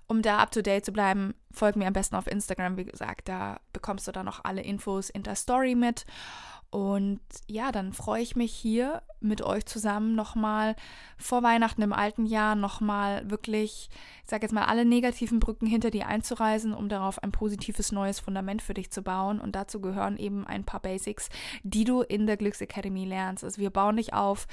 [0.10, 2.78] Um da up to date zu bleiben, folg mir am besten auf Instagram.
[2.78, 6.06] Wie gesagt, da bekommst du dann noch alle Infos in der Story mit.
[6.72, 10.76] Und ja, dann freue ich mich hier mit euch zusammen nochmal
[11.18, 13.90] vor Weihnachten im alten Jahr nochmal wirklich,
[14.24, 18.20] ich sage jetzt mal, alle negativen Brücken hinter dir einzureisen, um darauf ein positives neues
[18.20, 19.40] Fundament für dich zu bauen.
[19.40, 21.30] Und dazu gehören eben ein paar Basics,
[21.64, 23.44] die du in der Glücksacademy lernst.
[23.44, 24.48] Also wir bauen dich auf.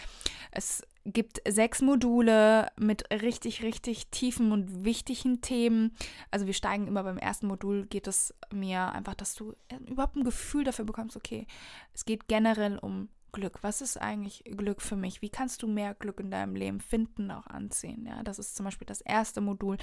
[0.51, 5.93] Es gibt sechs Module mit richtig, richtig tiefen und wichtigen Themen.
[6.31, 9.55] Also wir steigen immer beim ersten Modul, geht es mir einfach, dass du
[9.87, 11.47] überhaupt ein Gefühl dafür bekommst, okay,
[11.95, 13.59] es geht generell um Glück?
[13.61, 15.20] Was ist eigentlich Glück für mich?
[15.20, 18.07] Wie kannst du mehr Glück in deinem Leben finden, auch anziehen?
[18.07, 19.76] Ja, das ist zum Beispiel das erste Modul.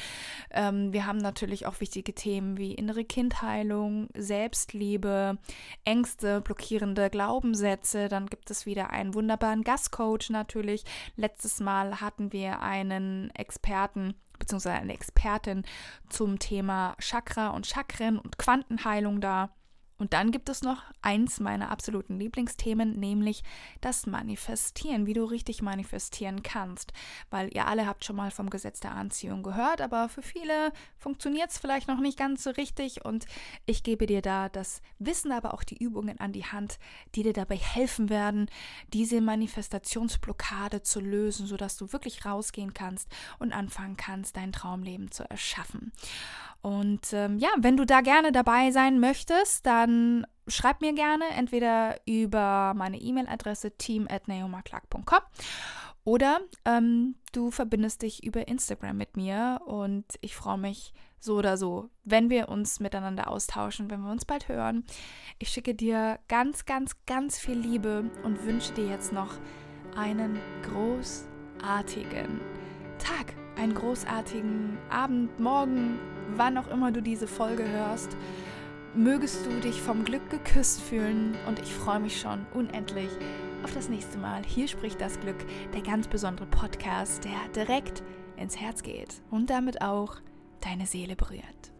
[0.50, 5.38] Ähm, wir haben natürlich auch wichtige Themen wie innere Kindheilung, Selbstliebe,
[5.86, 8.10] Ängste, blockierende Glaubenssätze.
[8.10, 10.84] Dann gibt es wieder einen wunderbaren Gastcoach natürlich.
[11.16, 15.64] Letztes Mal hatten wir einen Experten beziehungsweise eine Expertin
[16.10, 19.52] zum Thema Chakra und Chakren und Quantenheilung da.
[20.04, 23.42] Und dann gibt es noch eins meiner absoluten Lieblingsthemen, nämlich
[23.80, 26.92] das Manifestieren, wie du richtig manifestieren kannst.
[27.30, 31.52] Weil ihr alle habt schon mal vom Gesetz der Anziehung gehört, aber für viele funktioniert
[31.52, 33.06] es vielleicht noch nicht ganz so richtig.
[33.06, 33.28] Und
[33.66, 36.80] ich gebe dir da das Wissen, aber auch die Übungen an die Hand,
[37.16, 38.50] die dir dabei helfen werden,
[38.92, 43.08] diese Manifestationsblockade zu lösen, sodass du wirklich rausgehen kannst
[43.40, 45.94] und anfangen kannst, dein Traumleben zu erschaffen.
[46.64, 49.93] Und ähm, ja, wenn du da gerne dabei sein möchtest, dann
[50.48, 55.20] schreib mir gerne entweder über meine E-Mail-Adresse team.neomarklark.com
[56.06, 61.56] oder ähm, du verbindest dich über Instagram mit mir und ich freue mich so oder
[61.56, 64.84] so, wenn wir uns miteinander austauschen, wenn wir uns bald hören.
[65.40, 69.36] Ich schicke dir ganz, ganz, ganz viel Liebe und wünsche dir jetzt noch
[69.96, 72.42] einen großartigen
[73.00, 75.98] Tag, einen großartigen Abend, Morgen,
[76.36, 78.18] wann auch immer du diese Folge hörst.
[78.96, 83.10] Mögest du dich vom Glück geküsst fühlen und ich freue mich schon unendlich
[83.64, 84.44] auf das nächste Mal.
[84.46, 85.38] Hier spricht das Glück,
[85.74, 88.04] der ganz besondere Podcast, der direkt
[88.38, 90.18] ins Herz geht und damit auch
[90.62, 91.73] deine Seele berührt.